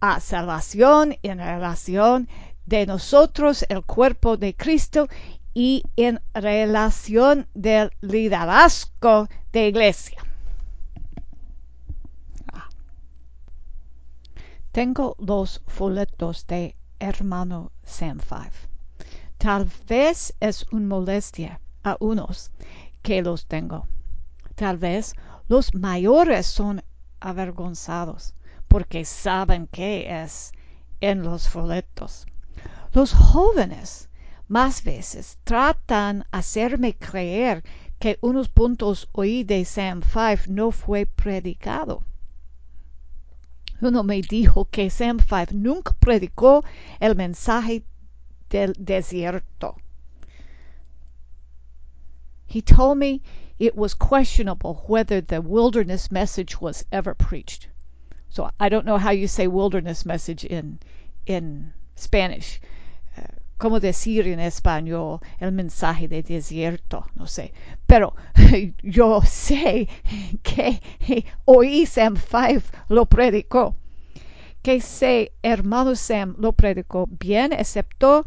a 0.00 0.20
salvación, 0.20 1.16
en 1.22 1.38
relación 1.38 2.28
de 2.66 2.86
nosotros, 2.86 3.64
el 3.68 3.84
cuerpo 3.84 4.36
de 4.36 4.54
Cristo, 4.54 5.08
y 5.54 5.84
en 5.96 6.20
relación 6.34 7.48
del 7.54 7.90
liderazgo 8.02 9.26
de 9.52 9.68
iglesia. 9.68 10.22
Ah. 12.52 12.68
Tengo 14.70 15.16
los 15.18 15.62
folletos 15.66 16.46
de 16.46 16.76
hermano 16.98 17.72
Sam 17.84 18.20
5. 18.20 18.50
Tal 19.38 19.70
vez 19.88 20.34
es 20.40 20.66
una 20.72 20.88
molestia 20.88 21.58
a 21.84 21.96
unos 22.00 22.50
que 23.06 23.22
los 23.22 23.46
tengo. 23.46 23.86
Tal 24.56 24.78
vez 24.78 25.14
los 25.46 25.74
mayores 25.74 26.44
son 26.44 26.82
avergonzados 27.20 28.34
porque 28.66 29.04
saben 29.04 29.68
qué 29.68 30.22
es 30.24 30.50
en 31.00 31.22
los 31.22 31.48
folletos. 31.48 32.26
Los 32.92 33.12
jóvenes 33.12 34.08
más 34.48 34.82
veces 34.82 35.38
tratan 35.44 36.24
hacerme 36.32 36.96
creer 36.96 37.62
que 38.00 38.18
unos 38.22 38.48
puntos 38.48 39.08
oí 39.12 39.44
de 39.44 39.64
Sam 39.64 40.02
5 40.02 40.46
no 40.48 40.72
fue 40.72 41.06
predicado. 41.06 42.02
Uno 43.80 44.02
me 44.02 44.20
dijo 44.20 44.64
que 44.64 44.90
Sam 44.90 45.18
5 45.20 45.52
nunca 45.52 45.94
predicó 46.00 46.64
el 46.98 47.14
mensaje 47.14 47.84
del 48.50 48.72
desierto. 48.76 49.76
He 52.46 52.62
told 52.62 52.98
me 52.98 53.22
it 53.58 53.74
was 53.74 53.94
questionable 53.94 54.84
whether 54.86 55.20
the 55.20 55.40
wilderness 55.40 56.10
message 56.10 56.60
was 56.60 56.84
ever 56.92 57.14
preached. 57.14 57.68
So 58.28 58.50
I 58.60 58.68
don't 58.68 58.86
know 58.86 58.98
how 58.98 59.10
you 59.10 59.26
say 59.26 59.46
wilderness 59.46 60.06
message 60.06 60.44
in 60.44 60.78
in 61.26 61.72
Spanish 61.96 62.60
uh, 63.18 63.22
cómo 63.58 63.80
decir 63.80 64.26
en 64.26 64.38
español 64.38 65.22
el 65.40 65.50
mensaje 65.50 66.08
de 66.08 66.22
desierto, 66.22 67.06
no 67.16 67.24
sé. 67.26 67.52
Pero 67.86 68.14
yo 68.82 69.22
sé 69.22 69.88
que 70.42 70.80
oí 71.46 71.86
Sam 71.86 72.16
Five 72.16 72.62
lo 72.88 73.06
predicó. 73.06 73.74
Que 74.62 74.80
sé, 74.80 75.32
hermano 75.42 75.94
Sam 75.94 76.36
lo 76.38 76.52
predicó 76.52 77.08
bien, 77.08 77.52
excepto 77.52 78.26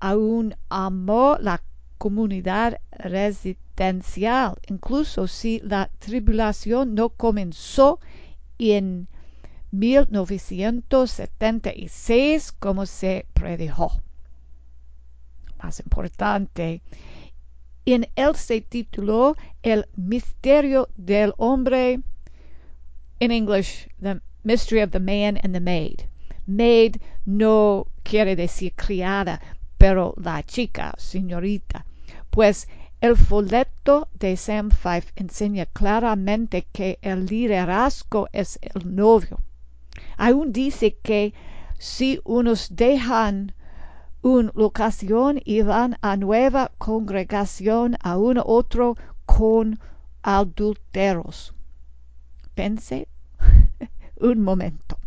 aún 0.00 0.54
amó 0.68 1.38
la 1.40 1.62
comunidad 1.98 2.80
residencial, 2.92 4.56
incluso 4.68 5.26
si 5.26 5.60
la 5.60 5.90
tribulación 5.98 6.94
no 6.94 7.10
comenzó 7.10 8.00
en 8.58 9.08
1976 9.72 12.52
como 12.52 12.86
se 12.86 13.26
predijo 13.34 14.00
más 15.62 15.80
importante. 15.80 16.82
En 17.84 18.08
él 18.16 18.36
se 18.36 18.60
tituló 18.60 19.36
El 19.62 19.86
misterio 19.96 20.88
del 20.96 21.34
hombre, 21.36 22.00
en 23.20 23.30
English, 23.30 23.88
The 24.00 24.20
Mystery 24.44 24.82
of 24.82 24.90
the 24.90 25.00
Man 25.00 25.38
and 25.42 25.52
the 25.52 25.60
Maid. 25.60 26.02
Maid 26.46 26.96
no 27.26 27.86
quiere 28.02 28.36
decir 28.36 28.72
criada, 28.74 29.40
pero 29.78 30.14
la 30.16 30.42
chica, 30.42 30.94
señorita. 30.98 31.86
Pues 32.30 32.68
el 33.00 33.16
folleto 33.16 34.08
de 34.18 34.36
Sam 34.36 34.70
Five 34.70 35.04
enseña 35.14 35.66
claramente 35.66 36.66
que 36.72 36.98
el 37.00 37.26
liderazgo 37.26 38.28
es 38.32 38.58
el 38.60 38.96
novio. 38.96 39.38
Aún 40.16 40.52
dice 40.52 40.96
que 40.96 41.32
si 41.78 42.20
unos 42.24 42.74
dejan 42.74 43.54
una 44.22 44.50
locación 44.54 45.40
y 45.44 45.62
van 45.62 45.96
a 46.02 46.16
nueva 46.16 46.72
congregación 46.78 47.96
a 48.02 48.18
un 48.18 48.42
otro 48.44 48.96
con 49.26 49.78
adulteros. 50.22 51.54
Pense 52.54 53.06
un 54.20 54.42
momento. 54.42 54.98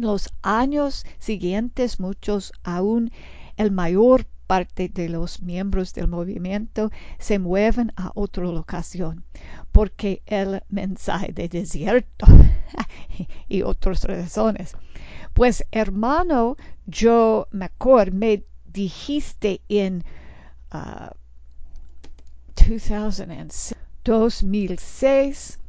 Los 0.00 0.32
años 0.40 1.04
siguientes 1.18 2.00
muchos, 2.00 2.52
aún 2.64 3.12
el 3.58 3.70
mayor 3.70 4.26
parte 4.46 4.88
de 4.88 5.10
los 5.10 5.42
miembros 5.42 5.92
del 5.92 6.08
movimiento 6.08 6.90
se 7.18 7.38
mueven 7.38 7.92
a 7.96 8.10
otra 8.14 8.44
locación 8.44 9.24
porque 9.72 10.22
el 10.24 10.62
mensaje 10.70 11.32
de 11.34 11.50
desierto 11.50 12.26
y 13.48 13.60
otras 13.60 14.04
razones. 14.04 14.74
Pues 15.34 15.66
hermano 15.70 16.56
yo 16.86 17.46
me 17.50 17.66
acuerdo, 17.66 18.16
me 18.16 18.44
dijiste 18.64 19.60
en 19.68 20.02
uh, 20.72 21.10
2006 24.02 25.59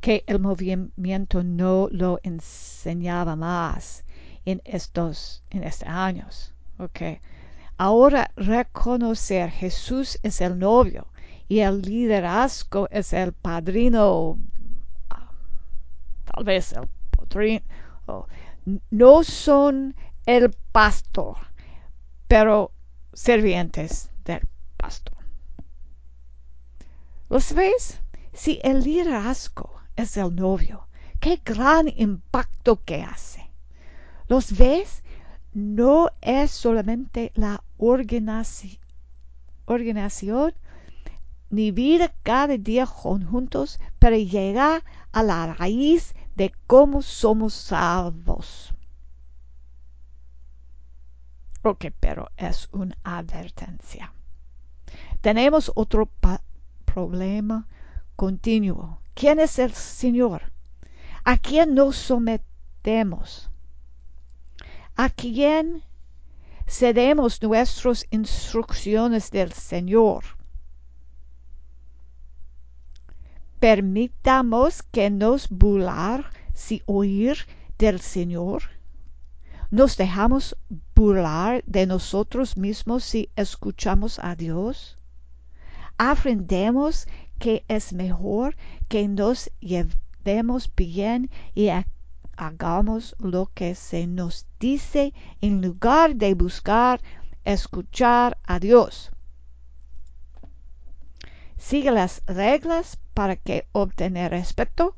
que 0.00 0.24
el 0.26 0.38
movimiento 0.40 1.42
no 1.42 1.88
lo 1.90 2.20
enseñaba 2.22 3.36
más 3.36 4.04
en 4.44 4.62
estos, 4.64 5.44
en 5.50 5.64
estos 5.64 5.88
años. 5.88 6.54
Okay. 6.78 7.20
Ahora 7.76 8.30
reconocer 8.36 9.50
Jesús 9.50 10.18
es 10.22 10.40
el 10.40 10.58
novio 10.58 11.06
y 11.48 11.60
el 11.60 11.82
liderazgo 11.82 12.88
es 12.90 13.12
el 13.12 13.32
padrino, 13.32 14.38
tal 16.24 16.44
vez 16.44 16.72
el 16.72 16.88
padrino, 17.10 17.62
no 18.90 19.24
son 19.24 19.94
el 20.26 20.54
pastor, 20.72 21.36
pero 22.28 22.70
servientes 23.12 24.10
del 24.24 24.46
pastor. 24.76 25.16
¿Los 27.28 27.52
ves? 27.52 28.00
Si 28.32 28.60
el 28.62 28.82
liderazgo 28.82 29.79
es 30.00 30.16
el 30.16 30.34
novio, 30.34 30.88
qué 31.20 31.40
gran 31.44 31.88
impacto 31.88 32.82
que 32.84 33.02
hace. 33.02 33.50
¿Los 34.28 34.56
ves? 34.56 35.02
No 35.52 36.10
es 36.20 36.50
solamente 36.50 37.32
la 37.34 37.62
organización, 37.76 38.58
ni 41.50 41.72
vida 41.72 42.14
cada 42.22 42.56
día 42.56 42.86
juntos 42.86 43.80
para 43.98 44.16
llegar 44.16 44.84
a 45.12 45.22
la 45.22 45.54
raíz 45.54 46.14
de 46.36 46.52
cómo 46.66 47.02
somos 47.02 47.54
salvos. 47.54 48.72
Ok, 51.62 51.86
pero 51.98 52.30
es 52.36 52.68
una 52.72 52.96
advertencia. 53.02 54.14
Tenemos 55.20 55.70
otro 55.74 56.08
problema 56.86 57.66
continuo. 58.16 58.99
¿Quién 59.14 59.40
es 59.40 59.58
el 59.58 59.72
Señor? 59.72 60.52
¿A 61.24 61.36
quién 61.36 61.74
nos 61.74 61.96
sometemos? 61.96 63.50
¿A 64.96 65.10
quién 65.10 65.82
cedemos 66.66 67.42
nuestras 67.42 68.06
instrucciones 68.10 69.30
del 69.30 69.52
Señor? 69.52 70.24
Permitamos 73.58 74.82
que 74.82 75.10
nos 75.10 75.48
burlar 75.50 76.30
si 76.54 76.82
oír 76.86 77.36
del 77.78 78.00
Señor. 78.00 78.62
Nos 79.70 79.96
dejamos 79.96 80.56
burlar 80.94 81.62
de 81.66 81.86
nosotros 81.86 82.56
mismos 82.56 83.04
si 83.04 83.30
escuchamos 83.36 84.18
a 84.18 84.34
Dios. 84.34 84.98
Aprendemos 85.98 87.06
que 87.40 87.64
es 87.68 87.94
mejor 87.94 88.54
que 88.88 89.08
nos 89.08 89.50
llevemos 89.60 90.70
bien 90.76 91.30
y 91.54 91.70
hagamos 92.36 93.16
lo 93.18 93.50
que 93.54 93.74
se 93.74 94.06
nos 94.06 94.46
dice 94.60 95.14
en 95.40 95.62
lugar 95.62 96.16
de 96.16 96.34
buscar 96.34 97.00
escuchar 97.44 98.36
a 98.44 98.60
Dios. 98.60 99.10
Sigue 101.56 101.90
las 101.90 102.22
reglas 102.26 102.98
para 103.14 103.36
que 103.36 103.66
obtener 103.72 104.32
respeto. 104.32 104.94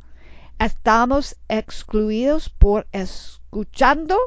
Estamos 0.58 1.36
excluidos 1.48 2.48
por 2.48 2.88
escuchando. 2.90 4.18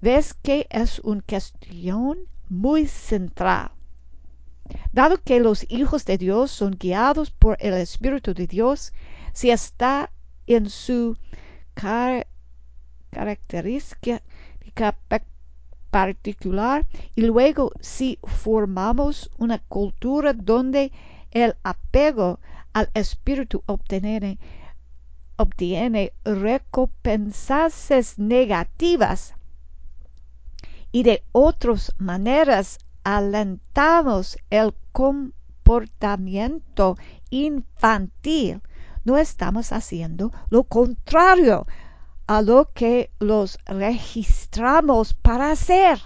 Ves 0.00 0.34
que 0.34 0.66
es 0.70 0.98
una 1.00 1.22
cuestión 1.22 2.18
muy 2.48 2.88
central. 2.88 3.70
Dado 4.92 5.18
que 5.22 5.38
los 5.40 5.66
hijos 5.70 6.04
de 6.04 6.16
Dios 6.18 6.50
son 6.50 6.76
guiados 6.78 7.30
por 7.30 7.56
el 7.60 7.74
Espíritu 7.74 8.32
de 8.34 8.46
Dios, 8.46 8.92
si 9.32 9.50
está 9.50 10.10
en 10.46 10.70
su 10.70 11.16
característica 13.10 14.22
particular 15.90 16.86
y 17.14 17.22
luego 17.22 17.72
si 17.80 18.18
formamos 18.24 19.30
una 19.36 19.58
cultura 19.58 20.32
donde 20.32 20.90
el 21.30 21.54
apego 21.62 22.40
al 22.72 22.90
espíritu 22.94 23.62
obtiene, 23.66 24.38
recompensas 26.24 28.18
negativas 28.18 29.34
y 30.90 31.02
de 31.02 31.22
otras 31.32 31.92
maneras 31.98 32.78
alentamos 33.04 34.38
el 34.50 34.74
comportamiento 34.92 36.96
infantil, 37.30 38.62
no 39.04 39.18
estamos 39.18 39.72
haciendo 39.72 40.30
lo 40.48 40.64
contrario 40.64 41.66
a 42.26 42.42
lo 42.42 42.70
que 42.72 43.10
los 43.18 43.58
registramos 43.66 45.14
para 45.14 45.50
hacer. 45.50 46.00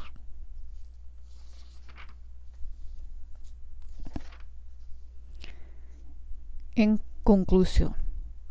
En 6.75 7.01
conclusión, 7.23 7.95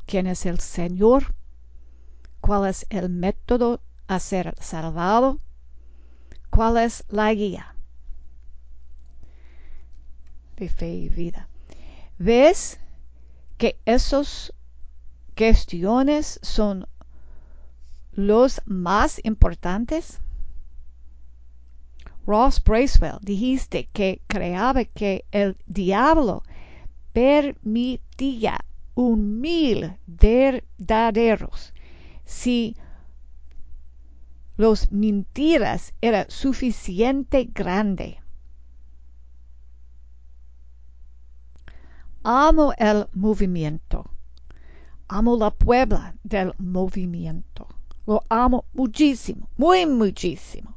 ¿quién 0.05 0.27
es 0.27 0.45
el 0.45 0.59
Señor? 0.59 1.35
¿Cuál 2.41 2.67
es 2.67 2.85
el 2.89 3.09
método 3.09 3.81
a 4.07 4.19
ser 4.19 4.55
salvado? 4.59 5.39
¿Cuál 6.49 6.77
es 6.77 7.03
la 7.09 7.33
guía? 7.33 7.74
Fe 10.55 10.93
y 10.93 11.09
vida. 11.09 11.47
¿Ves 12.17 12.79
que 13.57 13.77
esas 13.85 14.53
cuestiones 15.35 16.39
son 16.41 16.87
los 18.13 18.61
más 18.65 19.19
importantes? 19.23 20.21
Ross 22.25 22.63
Bracewell 22.63 23.19
dijiste 23.21 23.87
que 23.93 24.21
creaba 24.27 24.85
que 24.85 25.25
el 25.31 25.57
diablo 25.67 26.43
permitía 27.13 28.57
un 28.95 29.41
mil 29.41 29.97
verdaderos 30.07 31.73
si 32.23 32.75
los 34.57 34.91
mentiras 34.91 35.93
era 36.01 36.25
suficiente 36.29 37.49
grande 37.53 38.19
Amo 42.27 42.73
el 42.79 43.05
movimiento. 43.13 44.03
Amo 45.09 45.37
la 45.37 45.51
Puebla 45.51 46.15
del 46.23 46.55
movimiento. 46.57 47.67
Lo 48.07 48.23
amo 48.29 48.65
muchísimo, 48.73 49.47
muy 49.57 49.85
muchísimo. 49.85 50.75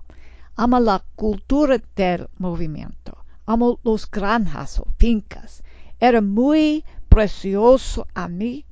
Amo 0.57 0.79
la 0.79 1.03
cultura 1.17 1.79
del 1.97 2.29
movimiento. 2.37 3.17
Amo 3.47 3.81
los 3.83 4.11
granjas 4.11 4.79
o 4.79 4.89
fincas. 4.99 5.63
Era 5.99 6.21
muy 6.21 6.85
precioso 7.09 8.07
a 8.13 8.29
mí. 8.29 8.67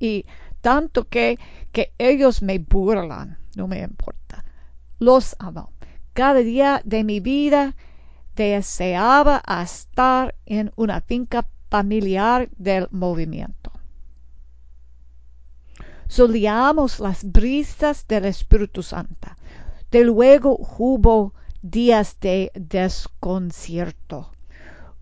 Y 0.00 0.26
tanto 0.60 1.06
que, 1.06 1.38
que 1.70 1.92
ellos 1.98 2.42
me 2.42 2.58
burlan, 2.58 3.38
no 3.54 3.68
me 3.68 3.80
importa. 3.80 4.44
Los 4.98 5.36
amo. 5.38 5.70
Cada 6.14 6.40
día 6.40 6.82
de 6.84 7.04
mi 7.04 7.20
vida 7.20 7.76
deseaba 8.44 9.42
estar 9.64 10.34
en 10.46 10.70
una 10.76 11.00
finca 11.00 11.48
familiar 11.70 12.48
del 12.56 12.86
movimiento. 12.90 13.72
Solíamos 16.06 17.00
las 17.00 17.24
brisas 17.24 18.06
del 18.06 18.24
Espíritu 18.24 18.82
Santo. 18.82 19.28
De 19.90 20.04
luego 20.04 20.56
hubo 20.78 21.34
días 21.62 22.16
de 22.20 22.50
desconcierto. 22.54 24.30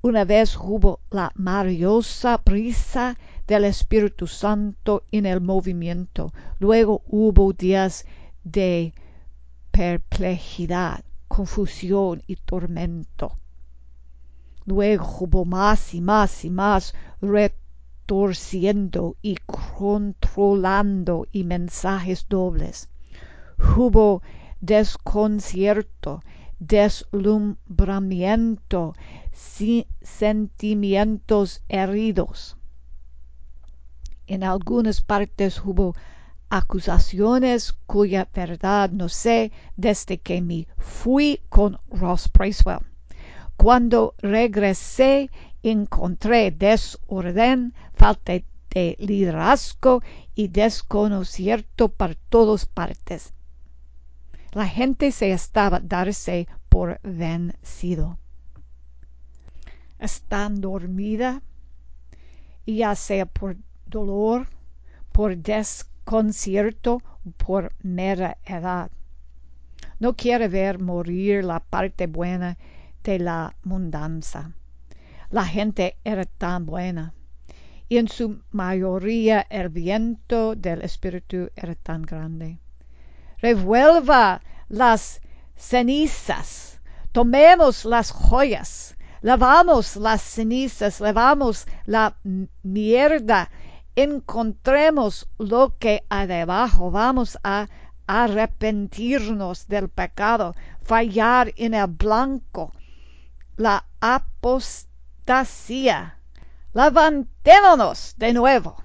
Una 0.00 0.24
vez 0.24 0.56
hubo 0.56 1.00
la 1.10 1.30
maravillosa 1.34 2.40
brisa 2.44 3.18
del 3.46 3.64
Espíritu 3.64 4.26
Santo 4.26 5.04
en 5.12 5.26
el 5.26 5.40
movimiento. 5.40 6.32
Luego 6.58 7.02
hubo 7.06 7.52
días 7.52 8.06
de 8.44 8.94
perplejidad 9.70 11.04
confusión 11.28 12.22
y 12.26 12.36
tormento. 12.36 13.38
Luego 14.64 15.04
hubo 15.20 15.44
más 15.44 15.92
y 15.94 16.00
más 16.00 16.44
y 16.44 16.50
más 16.50 16.94
retorciendo 17.20 19.16
y 19.22 19.36
controlando 19.46 21.28
y 21.30 21.44
mensajes 21.44 22.26
dobles. 22.28 22.88
Hubo 23.76 24.22
desconcierto, 24.60 26.24
deslumbramiento, 26.58 28.94
sentimientos 30.02 31.62
heridos. 31.68 32.56
En 34.26 34.42
algunas 34.42 35.00
partes 35.00 35.64
hubo 35.64 35.94
acusaciones 36.48 37.72
cuya 37.86 38.28
verdad 38.32 38.90
no 38.90 39.08
sé 39.08 39.52
desde 39.76 40.18
que 40.18 40.40
me 40.40 40.68
fui 40.78 41.40
con 41.48 41.78
Ross 41.90 42.30
Bracewell. 42.32 42.80
Cuando 43.56 44.14
regresé 44.18 45.30
encontré 45.62 46.50
desorden, 46.50 47.74
falta 47.94 48.32
de 48.70 48.96
liderazgo 48.98 50.02
y 50.34 50.48
desconocimiento 50.48 51.88
por 51.88 52.14
todas 52.14 52.66
partes. 52.66 53.32
La 54.52 54.66
gente 54.66 55.10
se 55.12 55.32
estaba 55.32 55.80
darse 55.80 56.46
por 56.68 57.00
vencido. 57.02 58.18
Están 59.98 60.60
dormida, 60.60 61.42
ya 62.66 62.94
sea 62.94 63.26
por 63.26 63.56
dolor, 63.86 64.48
por 65.12 65.36
concierto 66.06 67.02
por 67.36 67.74
mera 67.82 68.38
edad. 68.44 68.90
No 69.98 70.14
quiere 70.14 70.46
ver 70.46 70.78
morir 70.78 71.44
la 71.44 71.58
parte 71.58 72.06
buena 72.06 72.56
de 73.02 73.18
la 73.18 73.56
mundanza. 73.64 74.52
La 75.30 75.44
gente 75.44 75.96
era 76.04 76.24
tan 76.24 76.64
buena 76.64 77.12
y 77.88 77.98
en 77.98 78.08
su 78.08 78.40
mayoría 78.52 79.46
el 79.50 79.68
viento 79.68 80.54
del 80.54 80.82
espíritu 80.82 81.50
era 81.56 81.74
tan 81.74 82.02
grande. 82.02 82.58
Revuelva 83.38 84.40
las 84.68 85.20
cenizas, 85.56 86.80
tomemos 87.10 87.84
las 87.84 88.12
joyas, 88.12 88.96
lavamos 89.22 89.96
las 89.96 90.22
cenizas, 90.22 91.00
lavamos 91.00 91.66
la 91.84 92.16
mierda, 92.62 93.50
encontremos 93.96 95.28
lo 95.38 95.76
que 95.78 96.04
hay 96.10 96.26
debajo, 96.26 96.90
vamos 96.90 97.38
a 97.42 97.68
arrepentirnos 98.06 99.66
del 99.66 99.88
pecado, 99.88 100.54
fallar 100.82 101.52
en 101.56 101.72
el 101.74 101.86
blanco, 101.88 102.72
la 103.56 103.86
apostasía. 104.00 104.92
Levantémonos 106.74 108.14
de 108.18 108.34
nuevo. 108.34 108.76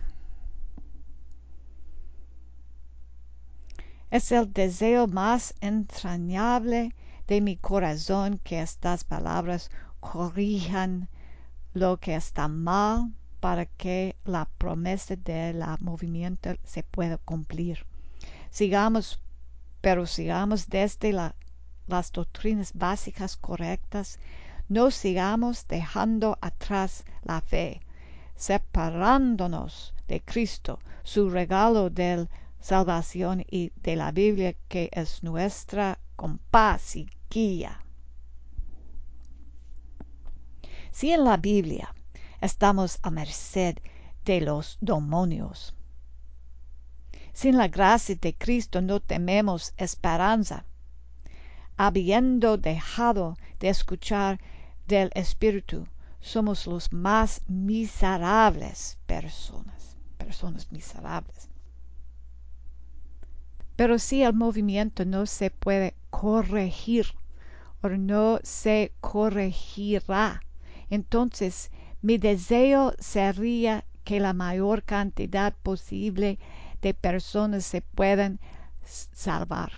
Es 4.10 4.32
el 4.32 4.52
deseo 4.54 5.08
más 5.08 5.54
entrañable 5.60 6.96
de 7.28 7.42
mi 7.42 7.58
corazón 7.58 8.40
que 8.44 8.62
estas 8.62 9.04
palabras 9.04 9.70
corrijan 10.00 11.10
lo 11.74 11.98
que 11.98 12.16
está 12.16 12.48
mal 12.48 13.14
para 13.42 13.66
que 13.66 14.16
la 14.24 14.48
promesa 14.58 15.16
del 15.16 15.62
movimiento 15.80 16.56
se 16.64 16.84
pueda 16.84 17.18
cumplir. 17.18 17.86
Sigamos, 18.52 19.20
pero 19.82 20.06
sigamos 20.06 20.70
desde 20.70 21.12
la, 21.12 21.36
las 21.88 22.12
doctrinas 22.12 22.72
básicas 22.74 23.36
correctas, 23.36 24.20
no 24.70 24.92
sigamos 24.92 25.68
dejando 25.68 26.38
atrás 26.40 27.04
la 27.24 27.42
fe, 27.42 27.82
separándonos 28.36 29.94
de 30.08 30.22
Cristo, 30.22 30.80
su 31.04 31.30
regalo 31.30 31.90
de 31.90 32.28
salvación 32.60 33.44
y 33.50 33.72
de 33.78 33.96
la 33.96 34.12
Biblia 34.12 34.54
que 34.70 34.90
es 34.94 35.24
nuestra 35.24 35.98
compás 36.16 36.96
y 36.96 37.10
guía. 37.32 37.84
Si 40.92 41.12
en 41.12 41.24
la 41.24 41.38
Biblia 41.38 41.96
estamos 42.42 43.00
a 43.04 43.12
merced 43.12 43.78
de 44.26 44.42
los 44.42 44.78
demonios, 44.82 45.74
sin 47.34 47.58
la 47.58 47.68
gracia 47.68 48.16
de 48.20 48.34
Cristo 48.34 48.82
no 48.82 49.00
tememos 49.00 49.74
esperanza. 49.78 50.66
Habiendo 51.78 52.58
dejado 52.58 53.38
de 53.60 53.70
escuchar 53.70 54.40
del 54.88 55.10
Espíritu, 55.16 55.88
somos 56.20 56.68
los 56.68 56.92
más 56.92 57.42
miserables 57.48 58.98
personas, 59.08 59.96
personas 60.18 60.72
miserables. 60.72 61.50
Pero 63.76 63.98
si 63.98 64.22
el 64.22 64.34
movimiento 64.34 65.06
no 65.06 65.26
se 65.26 65.50
puede 65.50 65.96
corregir 66.10 67.08
o 67.82 67.90
no 67.90 68.40
se 68.44 68.92
corregirá, 69.00 70.44
entonces 70.90 71.72
mi 72.02 72.18
deseo 72.18 72.94
sería 73.00 73.86
que 74.04 74.20
la 74.20 74.34
mayor 74.34 74.84
cantidad 74.84 75.54
posible 75.62 76.40
de 76.82 76.94
personas 76.94 77.64
se 77.66 77.82
puedan 77.82 78.40
salvar. 78.84 79.72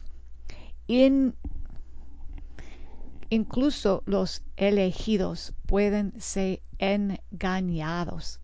incluso 3.30 4.04
los 4.06 4.44
elegidos 4.58 5.54
pueden 5.66 6.14
ser 6.20 6.62
engañados. 6.78 8.40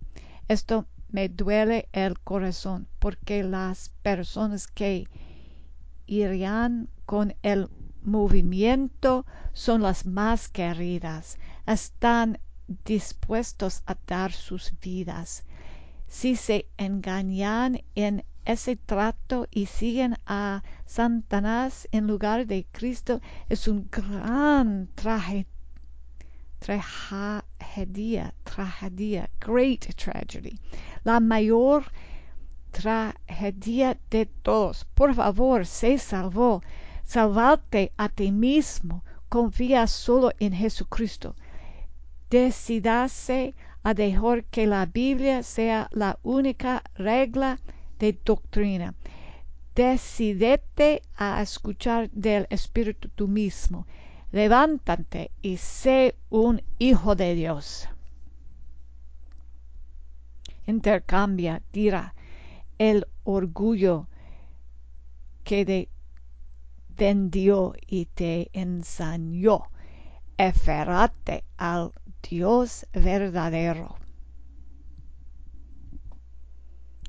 Esto 0.48 0.88
me 1.10 1.30
duele 1.30 1.88
el 1.92 2.20
corazón 2.20 2.88
porque 3.00 3.44
las 3.44 3.90
personas 4.02 4.68
que 4.68 5.08
irían 6.08 6.90
con 7.06 7.36
el 7.44 7.70
movimiento 8.02 9.26
son 9.54 9.82
las 9.82 10.06
más 10.06 10.50
queridas, 10.50 11.38
están 11.68 12.40
dispuestos 12.86 13.84
a 13.86 13.96
dar 14.08 14.32
sus 14.32 14.74
vidas. 14.80 15.44
Si 16.08 16.36
se 16.36 16.68
engañan 16.78 17.82
en 17.96 18.24
ese 18.46 18.76
trato 18.76 19.48
y 19.52 19.68
siguen 19.68 20.16
a 20.26 20.64
Satanás 20.86 21.88
en 21.92 22.08
lugar 22.08 22.48
de 22.48 22.66
Cristo 22.72 23.22
es 23.48 23.68
un 23.68 23.88
gran 23.92 24.88
tragedia, 24.96 25.46
tragedia, 28.44 29.30
great 29.40 29.96
tragedy, 29.96 30.58
la 31.04 31.20
mayor 31.20 31.86
tragedia 32.72 33.98
de 34.10 34.26
todos. 34.26 34.86
Por 34.96 35.14
favor, 35.14 35.66
se 35.66 35.98
salvó. 35.98 36.62
Salvate 37.04 37.92
a 37.98 38.10
ti 38.10 38.32
mismo. 38.32 39.04
Confía 39.30 39.86
solo 39.88 40.32
en 40.40 40.54
Jesucristo. 40.54 41.36
Decídase 42.30 43.56
a 43.84 43.94
dejar 43.94 44.44
que 44.46 44.68
la 44.68 44.86
Biblia 44.86 45.42
sea 45.42 45.90
la 45.92 46.20
única 46.22 46.84
regla 46.96 47.60
de 47.98 48.20
doctrina. 48.24 48.94
Decídete 49.74 51.02
a 51.16 51.42
escuchar 51.42 52.10
del 52.12 52.46
Espíritu 52.50 53.10
tú 53.10 53.28
mismo. 53.28 53.88
Levántate 54.32 55.32
y 55.42 55.58
sé 55.58 56.16
un 56.30 56.62
hijo 56.78 57.16
de 57.16 57.34
Dios. 57.34 57.90
Intercambia, 60.68 61.64
dirá, 61.74 62.14
el 62.78 63.08
orgullo 63.24 64.08
que 65.44 65.66
te 65.66 65.90
vendió 66.90 67.74
y 67.88 68.06
te 68.06 68.50
ensañó. 68.54 69.64
Al 71.58 71.92
Dios 72.22 72.86
verdadero. 72.94 73.98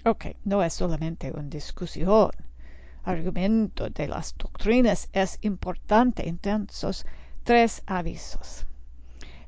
Ok, 0.04 0.26
no 0.44 0.62
es 0.62 0.74
solamente 0.74 1.30
una 1.30 1.48
discusión. 1.48 2.30
Argumento 3.04 3.90
de 3.90 4.08
las 4.08 4.34
doctrinas 4.36 5.08
es 5.12 5.38
importante. 5.42 6.28
Entonces, 6.28 7.04
tres 7.44 7.82
avisos. 7.86 8.66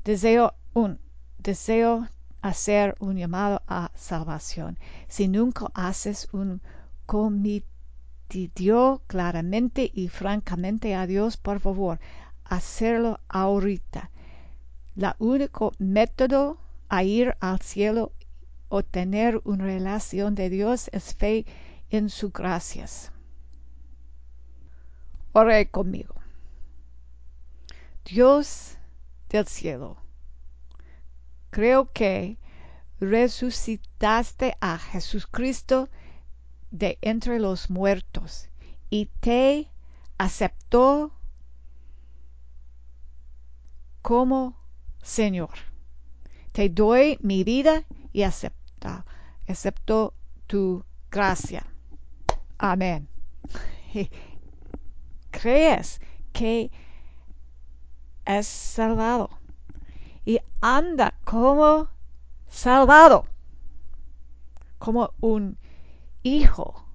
Deseo 0.03 0.53
un 0.73 0.99
deseo 1.39 2.07
hacer 2.43 2.95
un 2.99 3.15
llamado 3.17 3.61
a 3.67 3.91
salvación. 3.95 4.77
Si 5.07 5.27
nunca 5.27 5.67
haces 5.73 6.27
un 6.33 6.61
comitidio 7.05 9.01
claramente 9.07 9.89
y 9.93 10.09
francamente 10.09 10.93
a 10.93 11.07
Dios, 11.07 11.37
por 11.37 11.59
favor, 11.59 11.99
hacerlo 12.43 13.19
ahorita. 13.29 14.11
La 14.95 15.15
único 15.17 15.73
método 15.79 16.59
a 16.87 17.03
ir 17.03 17.35
al 17.39 17.59
cielo 17.61 18.11
o 18.69 18.83
tener 18.83 19.41
una 19.43 19.65
relación 19.65 20.35
de 20.35 20.49
Dios 20.49 20.89
es 20.93 21.15
fe 21.15 21.45
en 21.89 22.09
su 22.09 22.29
gracias. 22.29 23.11
Ore 25.31 25.69
conmigo. 25.71 26.15
Dios 28.05 28.77
del 29.29 29.47
cielo, 29.47 29.97
creo 31.49 31.91
que 31.91 32.37
resucitaste 32.99 34.55
a 34.61 34.77
Jesucristo 34.77 35.89
de 36.69 36.99
entre 37.01 37.39
los 37.39 37.69
muertos 37.69 38.49
y 38.89 39.07
te 39.21 39.71
aceptó 40.17 41.11
como 44.03 44.62
Señor. 45.03 45.51
Te 46.53 46.69
doy 46.69 47.19
mi 47.21 47.43
vida 47.43 47.83
y 48.13 48.23
acepto 48.23 50.13
tu 50.47 50.83
gracia. 51.11 51.65
Amén. 52.57 53.07
Crees 55.31 55.99
que 56.31 56.71
es 58.25 58.47
salvado 58.47 59.29
y 60.25 60.39
anda 60.61 61.13
como 61.25 61.89
salvado, 62.49 63.25
como 64.77 65.13
un 65.19 65.57
hijo 66.23 66.85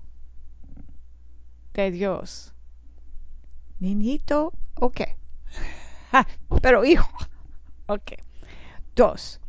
de 1.74 1.90
Dios. 1.90 2.54
Niñito, 3.78 4.52
ok. 4.76 5.02
pero 6.62 6.84
hijo, 6.84 7.09
ok. 7.89 8.12
Dos 8.95 9.41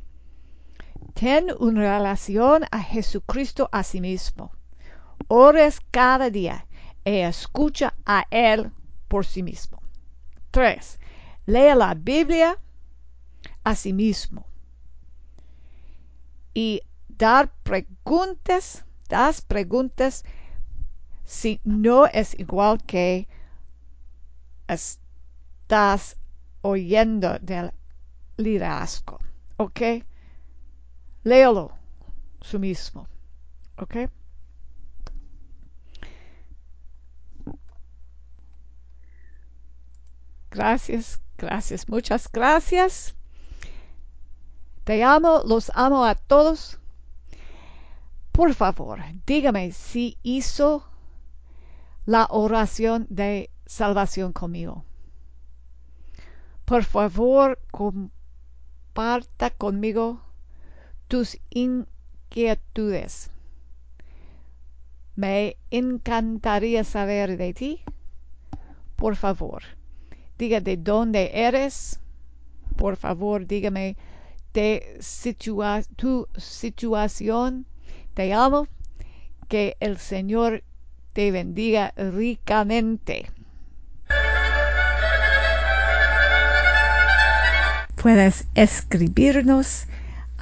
ten 1.14 1.52
una 1.60 1.82
relación 1.82 2.64
a 2.72 2.82
Jesucristo 2.82 3.70
a 3.72 3.84
sí 3.84 4.02
mismo. 4.02 4.52
Ores 5.28 5.80
cada 5.92 6.30
día 6.30 6.66
y 7.04 7.20
escucha 7.20 7.94
a 8.06 8.26
Él 8.32 8.72
por 9.08 9.26
sí 9.26 9.44
mismo. 9.44 9.82
3. 10.52 11.00
Lea 11.46 11.76
la 11.76 11.94
Biblia 11.94 12.58
a 13.64 13.76
sí 13.76 13.94
mismo. 13.94 14.46
Y 16.54 16.82
dar 17.08 17.52
preguntas, 17.64 18.86
das 19.10 19.42
preguntas 19.42 20.24
si 21.26 21.60
no 21.64 22.06
es 22.06 22.38
igual 22.40 22.82
que 22.84 23.28
estás 24.68 26.18
oyendo 26.62 27.38
del 27.40 27.72
liderazgo. 28.40 29.20
¿Ok? 29.58 29.82
Léalo 31.24 31.72
su 32.42 32.60
mismo. 32.60 33.08
¿Ok? 33.78 33.96
Gracias, 40.52 41.22
gracias, 41.38 41.88
muchas 41.88 42.32
gracias. 42.32 43.16
Te 44.84 45.04
amo, 45.04 45.44
los 45.46 45.72
amo 45.76 46.06
a 46.06 46.16
todos. 46.16 46.80
Por 48.32 48.54
favor, 48.56 49.00
dígame 49.28 49.72
si 49.72 50.18
hizo 50.24 50.84
la 52.06 52.26
oración 52.32 53.06
de 53.10 53.52
salvación 53.66 54.34
conmigo. 54.34 54.86
Por 56.66 56.84
favor, 56.84 57.60
comparta 59.00 59.50
conmigo 59.50 60.20
tus 61.08 61.38
inquietudes. 61.52 63.32
Me 65.16 65.56
encantaría 65.72 66.84
saber 66.84 67.38
de 67.38 67.54
ti. 67.54 67.82
Por 68.98 69.16
favor, 69.16 69.64
diga 70.38 70.60
de 70.60 70.76
dónde 70.76 71.32
eres. 71.34 72.02
Por 72.76 72.98
favor, 72.98 73.48
dígame 73.48 73.96
de 74.54 75.00
tu 75.96 76.28
situación. 76.36 77.66
Te 78.14 78.34
amo. 78.34 78.68
Que 79.48 79.78
el 79.80 79.98
Señor 79.98 80.66
te 81.14 81.32
bendiga 81.32 81.94
ricamente. 81.96 83.32
Puedes 88.00 88.48
escribirnos 88.56 89.86